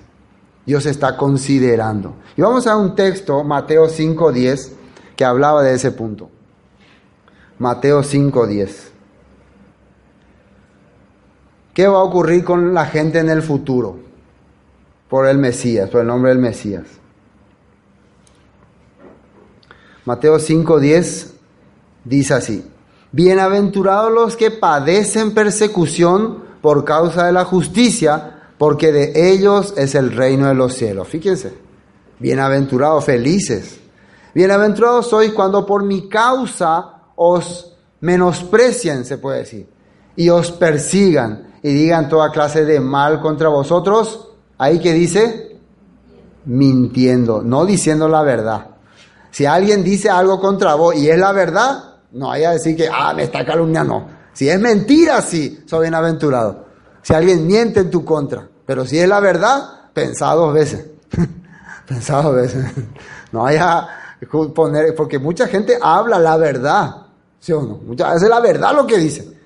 [0.66, 2.16] Dios está considerando.
[2.36, 4.72] Y vamos a un texto, Mateo 5.10,
[5.16, 6.28] que hablaba de ese punto.
[7.59, 8.68] Mateo 5.10.
[11.78, 13.96] ¿Qué va a ocurrir con la gente en el futuro?
[15.08, 16.82] Por el Mesías, por el nombre del Mesías.
[20.04, 21.34] Mateo 5:10
[22.02, 22.68] dice así,
[23.12, 30.10] Bienaventurados los que padecen persecución por causa de la justicia, porque de ellos es el
[30.10, 31.06] reino de los cielos.
[31.06, 31.54] Fíjense,
[32.18, 33.78] bienaventurados, felices.
[34.34, 39.77] Bienaventurados sois cuando por mi causa os menosprecien, se puede decir,
[40.18, 44.30] y os persigan y digan toda clase de mal contra vosotros.
[44.58, 45.56] Ahí que dice,
[46.46, 48.66] mintiendo, no diciendo la verdad.
[49.30, 52.88] Si alguien dice algo contra vos y es la verdad, no vaya a decir que,
[52.92, 54.08] ah, me está calumniando.
[54.32, 56.66] Si es mentira, sí, soy bienaventurado.
[57.00, 60.84] Si alguien miente en tu contra, pero si es la verdad, pensá dos veces.
[61.86, 62.66] Pensado a veces.
[63.30, 63.86] No haya
[64.52, 67.06] poner, porque mucha gente habla la verdad,
[67.38, 67.78] ¿sí o no?
[67.86, 69.38] Muchas veces la verdad lo que dice.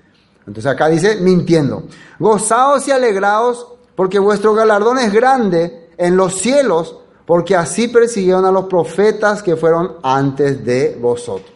[0.46, 1.84] Entonces acá dice, mintiendo.
[2.18, 8.50] Gozaos y alegraos, porque vuestro galardón es grande en los cielos, porque así persiguieron a
[8.50, 11.50] los profetas que fueron antes de vosotros.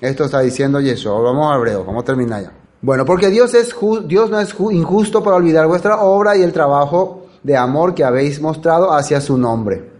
[0.00, 1.20] Esto está diciendo Yeshua.
[1.20, 2.52] Vamos a Hebreos, vamos a terminar ya.
[2.82, 3.74] Bueno, porque Dios, es
[4.06, 8.04] Dios no es ju- injusto para olvidar vuestra obra y el trabajo de amor que
[8.04, 9.90] habéis mostrado hacia su nombre,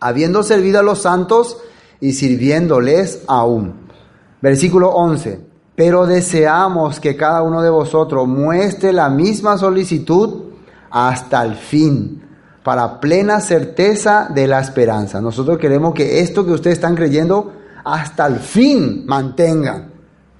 [0.00, 1.58] habiendo servido a los santos
[2.00, 3.88] y sirviéndoles aún.
[4.40, 5.53] Versículo 11.
[5.74, 10.44] Pero deseamos que cada uno de vosotros muestre la misma solicitud
[10.90, 12.22] hasta el fin,
[12.62, 15.20] para plena certeza de la esperanza.
[15.20, 17.52] Nosotros queremos que esto que ustedes están creyendo
[17.84, 19.92] hasta el fin mantengan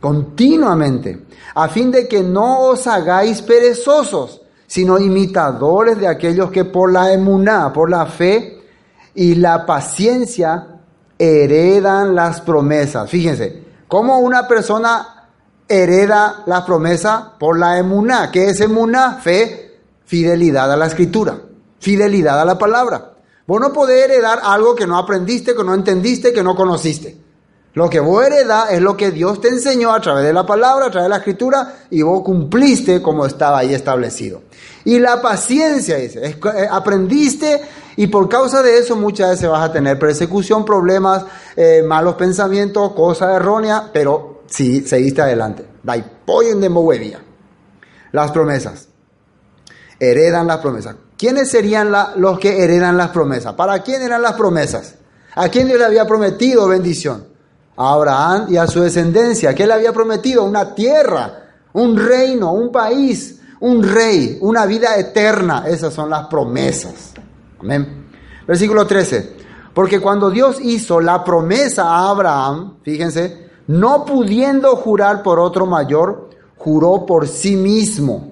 [0.05, 1.25] continuamente,
[1.55, 7.11] a fin de que no os hagáis perezosos, sino imitadores de aquellos que por la
[7.11, 8.63] emuná, por la fe
[9.15, 10.81] y la paciencia
[11.19, 13.09] heredan las promesas.
[13.09, 15.24] Fíjense, cómo una persona
[15.69, 18.31] hereda las promesas por la emuná.
[18.31, 19.19] ¿Qué es emuná?
[19.23, 21.39] Fe, fidelidad a la escritura,
[21.79, 23.13] fidelidad a la palabra.
[23.47, 27.25] Vos no podés heredar algo que no aprendiste, que no entendiste, que no conociste.
[27.75, 30.87] Lo que vos heredás es lo que Dios te enseñó a través de la palabra,
[30.87, 34.43] a través de la escritura, y vos cumpliste como estaba ahí establecido.
[34.85, 37.61] Y la paciencia, dice, es eh, aprendiste
[37.97, 41.25] y por causa de eso muchas veces vas a tener persecución, problemas,
[41.57, 45.67] eh, malos pensamientos, cosas erróneas, pero sí, seguiste adelante.
[45.83, 47.21] Dai pollo de movedía.
[48.13, 48.89] Las promesas.
[49.99, 50.97] Heredan las promesas.
[51.17, 53.55] ¿Quiénes serían los que heredan las promesas?
[53.55, 54.97] ¿Para quién eran las promesas?
[55.35, 57.27] ¿A quién Dios le había prometido bendición?
[57.77, 59.55] A Abraham y a su descendencia.
[59.55, 60.45] ¿Qué le había prometido?
[60.45, 65.65] Una tierra, un reino, un país, un rey, una vida eterna.
[65.67, 67.13] Esas son las promesas.
[67.61, 68.07] Amén.
[68.47, 69.37] Versículo 13.
[69.73, 76.31] Porque cuando Dios hizo la promesa a Abraham, fíjense, no pudiendo jurar por otro mayor,
[76.57, 78.29] juró por sí mismo.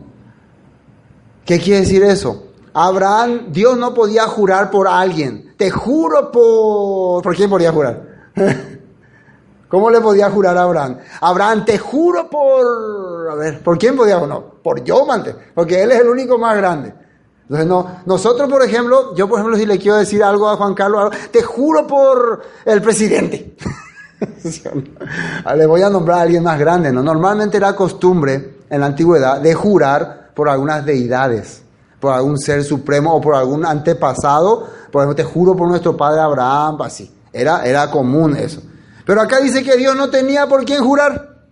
[1.44, 2.44] ¿Qué quiere decir eso?
[2.74, 5.54] Abraham, Dios no podía jurar por alguien.
[5.56, 7.22] Te juro por...
[7.22, 8.30] ¿Por quién podía jurar?
[9.68, 10.98] ¿Cómo le podía jurar a Abraham?
[11.20, 13.30] Abraham, te juro por...
[13.30, 14.18] A ver, ¿por quién podía?
[14.20, 16.94] No, por yo, mante, porque él es el único más grande.
[17.42, 20.74] Entonces, no, nosotros, por ejemplo, yo, por ejemplo, si le quiero decir algo a Juan
[20.74, 23.56] Carlos, te juro por el presidente.
[25.56, 27.02] le voy a nombrar a alguien más grande, ¿no?
[27.02, 31.62] Normalmente era costumbre en la antigüedad de jurar por algunas deidades,
[32.00, 34.66] por algún ser supremo o por algún antepasado.
[34.90, 37.10] Por ejemplo, te juro por nuestro padre Abraham, así.
[37.32, 38.60] Era, era común eso.
[39.04, 41.46] Pero acá dice que Dios no tenía por quién jurar.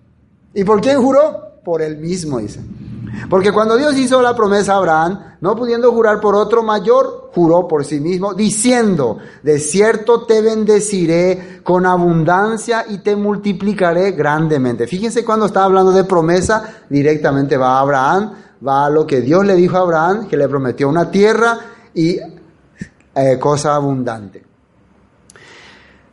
[0.54, 1.60] ¿Y por quién juró?
[1.64, 2.60] Por él mismo, dice.
[3.28, 7.68] Porque cuando Dios hizo la promesa a Abraham, no pudiendo jurar por otro mayor, juró
[7.68, 14.86] por sí mismo, diciendo, de cierto te bendeciré con abundancia y te multiplicaré grandemente.
[14.86, 18.32] Fíjense cuando está hablando de promesa, directamente va a Abraham,
[18.66, 21.58] va a lo que Dios le dijo a Abraham, que le prometió una tierra
[21.94, 22.18] y
[23.14, 24.44] eh, cosa abundante.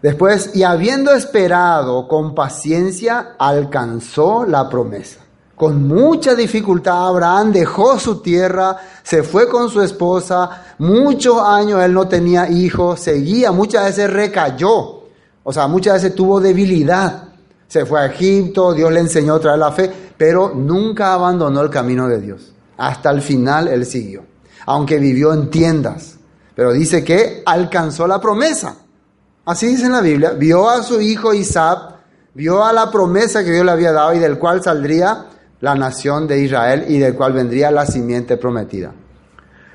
[0.01, 5.26] Después, y habiendo esperado con paciencia, alcanzó la promesa.
[5.57, 11.95] Con mucha dificultad Abraham dejó su tierra, se fue con su esposa, muchos años él
[11.95, 15.01] no tenía hijos, seguía, muchas veces recayó,
[15.41, 17.23] o sea, muchas veces tuvo debilidad.
[17.67, 21.71] Se fue a Egipto, Dios le enseñó a traer la fe, pero nunca abandonó el
[21.71, 22.53] camino de Dios.
[22.77, 24.25] Hasta el final él siguió,
[24.67, 26.17] aunque vivió en tiendas.
[26.53, 28.75] Pero dice que alcanzó la promesa.
[29.45, 31.95] Así dice en la Biblia, vio a su hijo Isaac,
[32.35, 35.25] vio a la promesa que Dios le había dado y del cual saldría
[35.59, 38.93] la nación de Israel y del cual vendría la simiente prometida.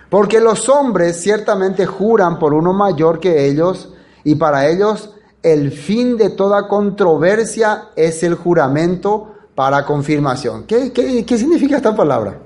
[0.08, 3.92] Porque los hombres ciertamente juran por uno mayor que ellos
[4.24, 5.10] y para ellos
[5.42, 10.64] el fin de toda controversia es el juramento para confirmación.
[10.64, 12.38] ¿Qué, qué, qué significa esta palabra?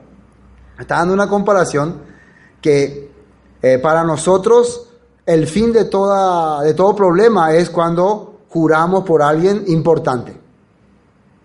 [0.78, 2.00] Está dando una comparación
[2.60, 3.10] que
[3.62, 4.88] eh, para nosotros
[5.24, 10.45] el fin de, toda, de todo problema es cuando juramos por alguien importante.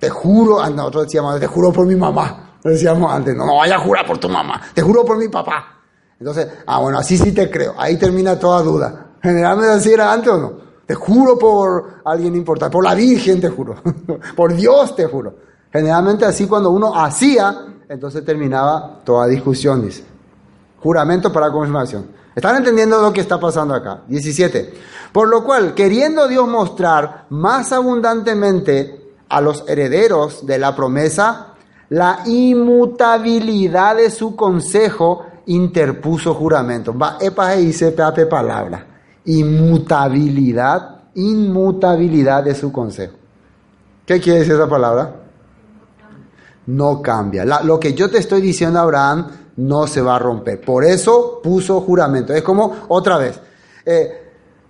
[0.02, 2.58] Te juro, ah, nosotros decíamos, te juro por mi mamá.
[2.64, 5.80] Decíamos antes, no, no vaya a jurar por tu mamá, te juro por mi papá.
[6.20, 9.12] Entonces, ah, bueno, así sí te creo, ahí termina toda duda.
[9.22, 10.54] Generalmente así era antes o no.
[10.88, 13.76] Te juro por alguien importante, por la Virgen te juro,
[14.36, 15.36] por Dios te juro.
[15.72, 20.04] Generalmente así cuando uno hacía, entonces terminaba toda discusión, dice.
[20.82, 22.08] Juramento para confirmación.
[22.34, 24.02] ¿Están entendiendo lo que está pasando acá?
[24.08, 24.74] 17.
[25.12, 29.01] Por lo cual, queriendo Dios mostrar más abundantemente
[29.32, 31.54] a los herederos de la promesa,
[31.90, 36.98] la inmutabilidad de su consejo interpuso juramento.
[36.98, 38.86] Va, epa, dice pape palabra.
[39.26, 43.16] inmutabilidad, inmutabilidad de su consejo.
[44.06, 45.16] ¿Qué quiere decir esa palabra?
[46.68, 47.46] No cambia.
[47.46, 49.28] Lo que yo te estoy diciendo, Abraham,
[49.58, 50.62] no se va a romper.
[50.62, 52.34] Por eso puso juramento.
[52.34, 53.40] Es como otra vez.
[53.86, 54.21] eh,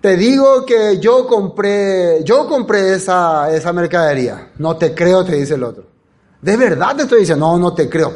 [0.02, 4.52] te digo que yo compré, yo compré esa, esa mercadería.
[4.58, 5.86] No te creo, te dice el otro.
[6.41, 8.14] De verdad te estoy diciendo, no, no te creo.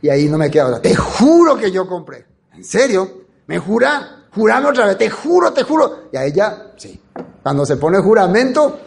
[0.00, 0.80] Y ahí no me queda otra.
[0.80, 2.24] Te juro que yo compré.
[2.54, 3.24] ¿En serio?
[3.46, 4.26] ¿Me jura?
[4.32, 4.96] Jurame otra vez.
[4.96, 6.04] Te juro, te juro.
[6.12, 7.00] Y ahí ya, sí.
[7.42, 8.78] Cuando se pone juramento,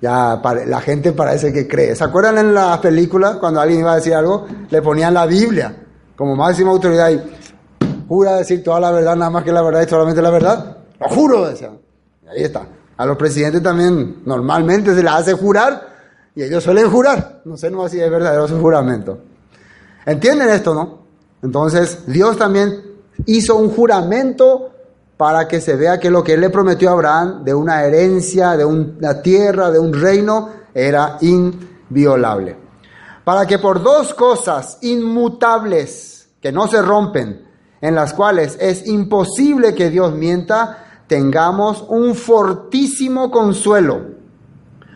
[0.00, 1.94] ya la gente parece que cree.
[1.94, 4.46] ¿Se acuerdan en las películas cuando alguien iba a decir algo?
[4.70, 5.76] Le ponían la Biblia
[6.16, 7.20] como máxima autoridad y
[8.08, 10.78] jura decir toda la verdad, nada más que la verdad y solamente la verdad.
[10.98, 11.81] Lo juro, decían.
[12.32, 12.66] Ahí está.
[12.96, 15.92] A los presidentes también normalmente se les hace jurar
[16.34, 17.42] y ellos suelen jurar.
[17.44, 19.18] No sé no si es verdadero su juramento.
[20.06, 21.02] ¿Entienden esto, no?
[21.42, 22.82] Entonces, Dios también
[23.26, 24.70] hizo un juramento
[25.16, 28.64] para que se vea que lo que le prometió a Abraham de una herencia, de
[28.64, 32.56] una tierra, de un reino, era inviolable.
[33.24, 37.46] Para que por dos cosas inmutables, que no se rompen,
[37.80, 44.00] en las cuales es imposible que Dios mienta, tengamos un fortísimo consuelo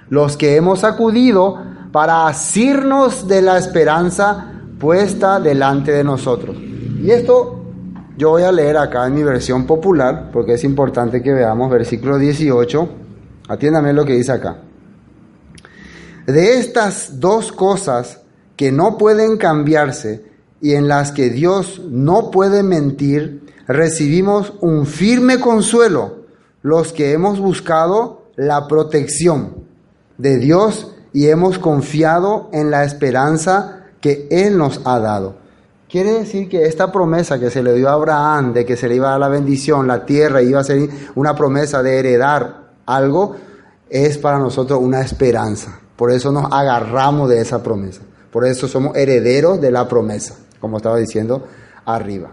[0.09, 1.59] los que hemos acudido
[1.93, 6.57] para asirnos de la esperanza puesta delante de nosotros.
[6.57, 7.67] Y esto
[8.17, 12.17] yo voy a leer acá en mi versión popular, porque es importante que veamos versículo
[12.17, 12.89] 18.
[13.49, 14.57] Atiéndame lo que dice acá.
[16.27, 18.23] De estas dos cosas
[18.57, 20.25] que no pueden cambiarse
[20.63, 26.27] y en las que Dios no puede mentir, recibimos un firme consuelo
[26.63, 29.65] los que hemos buscado la protección
[30.19, 35.37] de Dios y hemos confiado en la esperanza que Él nos ha dado.
[35.89, 38.97] Quiere decir que esta promesa que se le dio a Abraham de que se le
[38.97, 43.37] iba a dar la bendición, la tierra, iba a ser una promesa de heredar algo,
[43.89, 45.79] es para nosotros una esperanza.
[45.95, 48.03] Por eso nos agarramos de esa promesa.
[48.31, 51.47] Por eso somos herederos de la promesa, como estaba diciendo
[51.87, 52.33] arriba.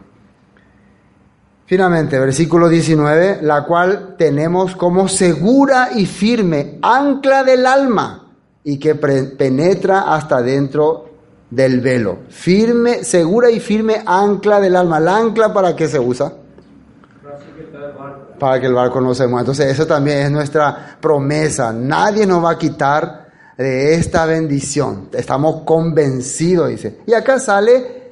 [1.66, 8.28] Finalmente, versículo 19, la cual tenemos como segura y firme ancla del alma
[8.64, 11.09] y que penetra hasta dentro
[11.49, 12.20] del velo.
[12.30, 14.99] Firme, segura y firme ancla del alma.
[14.99, 16.34] ¿La ancla para qué se usa?
[18.39, 19.41] Para que el barco no se mueva.
[19.41, 21.72] Entonces, eso también es nuestra promesa.
[21.72, 25.09] Nadie nos va a quitar de esta bendición.
[25.14, 26.99] Estamos convencidos, dice.
[27.05, 28.02] Y acá sale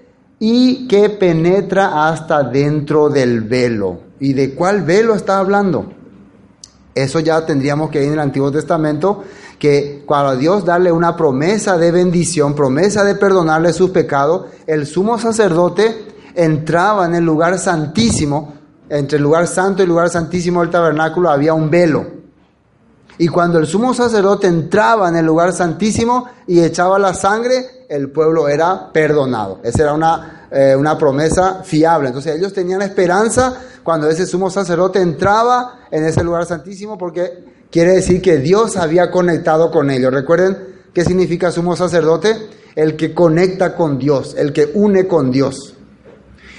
[0.44, 4.00] y que penetra hasta dentro del velo.
[4.20, 5.94] ¿Y de cuál velo está hablando?
[6.96, 9.24] Eso ya tendríamos que ir en el Antiguo Testamento,
[9.60, 15.20] que cuando Dios darle una promesa de bendición, promesa de perdonarle sus pecados, el sumo
[15.20, 18.56] sacerdote entraba en el lugar santísimo,
[18.90, 22.08] entre el lugar santo y el lugar santísimo del tabernáculo había un velo.
[23.20, 28.10] Y cuando el sumo sacerdote entraba en el lugar santísimo y echaba la sangre, el
[28.10, 29.60] pueblo era perdonado.
[29.64, 32.08] Esa era una, eh, una promesa fiable.
[32.08, 37.96] Entonces ellos tenían esperanza cuando ese sumo sacerdote entraba en ese lugar santísimo porque quiere
[37.96, 40.14] decir que Dios había conectado con ellos.
[40.14, 40.58] Recuerden
[40.94, 45.76] qué significa sumo sacerdote, el que conecta con Dios, el que une con Dios.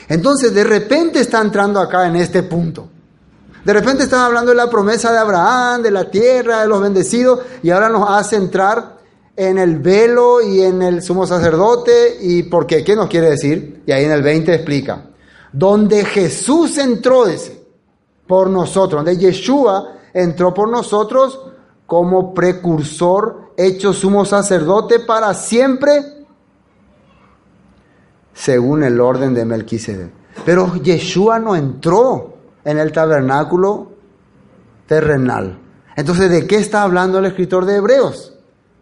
[0.09, 2.91] Entonces de repente está entrando acá en este punto.
[3.65, 7.41] De repente están hablando de la promesa de Abraham, de la tierra, de los bendecidos,
[7.63, 9.01] y ahora nos hace entrar
[9.37, 12.19] en el velo y en el sumo sacerdote.
[12.21, 12.85] ¿Y por qué?
[12.85, 13.83] ¿Qué nos quiere decir?
[13.87, 15.11] Y ahí en el 20 explica.
[15.53, 17.25] Donde Jesús entró,
[18.27, 21.41] por nosotros, donde Yeshua entró por nosotros
[21.87, 26.25] como precursor, hecho sumo sacerdote para siempre,
[28.33, 30.11] según el orden de Melquisedec.
[30.47, 33.93] Pero Yeshua no entró en el tabernáculo
[34.87, 35.59] terrenal.
[35.97, 38.32] Entonces, ¿de qué está hablando el escritor de Hebreos?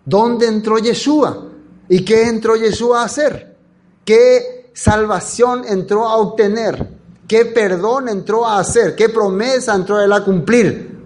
[0.05, 1.47] ¿Dónde entró Yeshua?
[1.89, 3.57] ¿Y qué entró Yeshua a hacer?
[4.05, 6.89] ¿Qué salvación entró a obtener?
[7.27, 8.95] ¿Qué perdón entró a hacer?
[8.97, 10.99] ¿Qué promesa entró él a cumplir?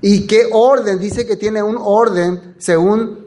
[0.00, 0.98] ¿Y qué orden?
[0.98, 3.26] Dice que tiene un orden según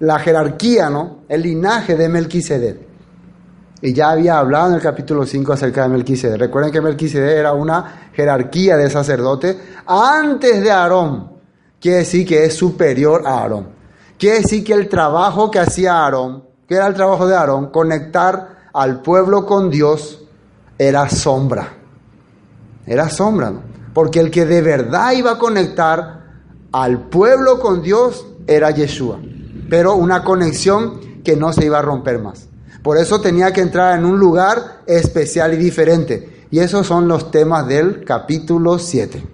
[0.00, 1.24] la jerarquía, ¿no?
[1.28, 2.78] El linaje de Melquisedec.
[3.82, 6.38] Y ya había hablado en el capítulo 5 acerca de Melquisedec.
[6.38, 11.32] Recuerden que Melquisedec era una jerarquía de sacerdote antes de Aarón.
[11.80, 13.73] Quiere decir que es superior a Aarón.
[14.18, 18.68] Quiere decir que el trabajo que hacía Aarón, que era el trabajo de Aarón, conectar
[18.72, 20.24] al pueblo con Dios,
[20.78, 21.74] era sombra.
[22.86, 23.62] Era sombra, ¿no?
[23.92, 26.24] Porque el que de verdad iba a conectar
[26.72, 29.18] al pueblo con Dios era Yeshua.
[29.70, 32.48] Pero una conexión que no se iba a romper más.
[32.82, 36.46] Por eso tenía que entrar en un lugar especial y diferente.
[36.50, 39.33] Y esos son los temas del capítulo 7.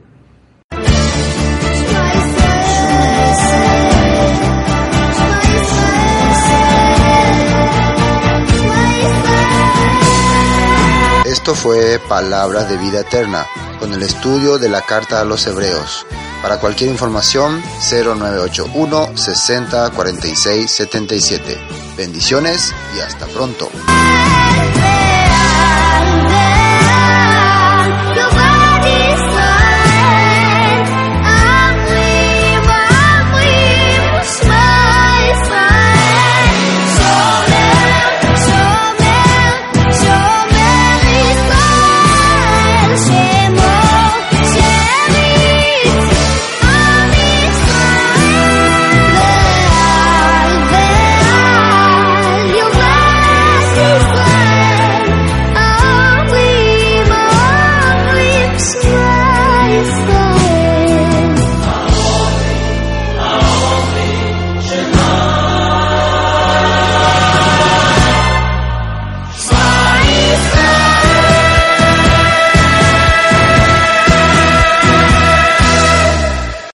[11.30, 13.46] Esto fue Palabras de Vida Eterna,
[13.78, 16.04] con el estudio de la Carta a los Hebreos.
[16.42, 21.56] Para cualquier información, 0981 60 46 77.
[21.96, 23.70] Bendiciones y hasta pronto.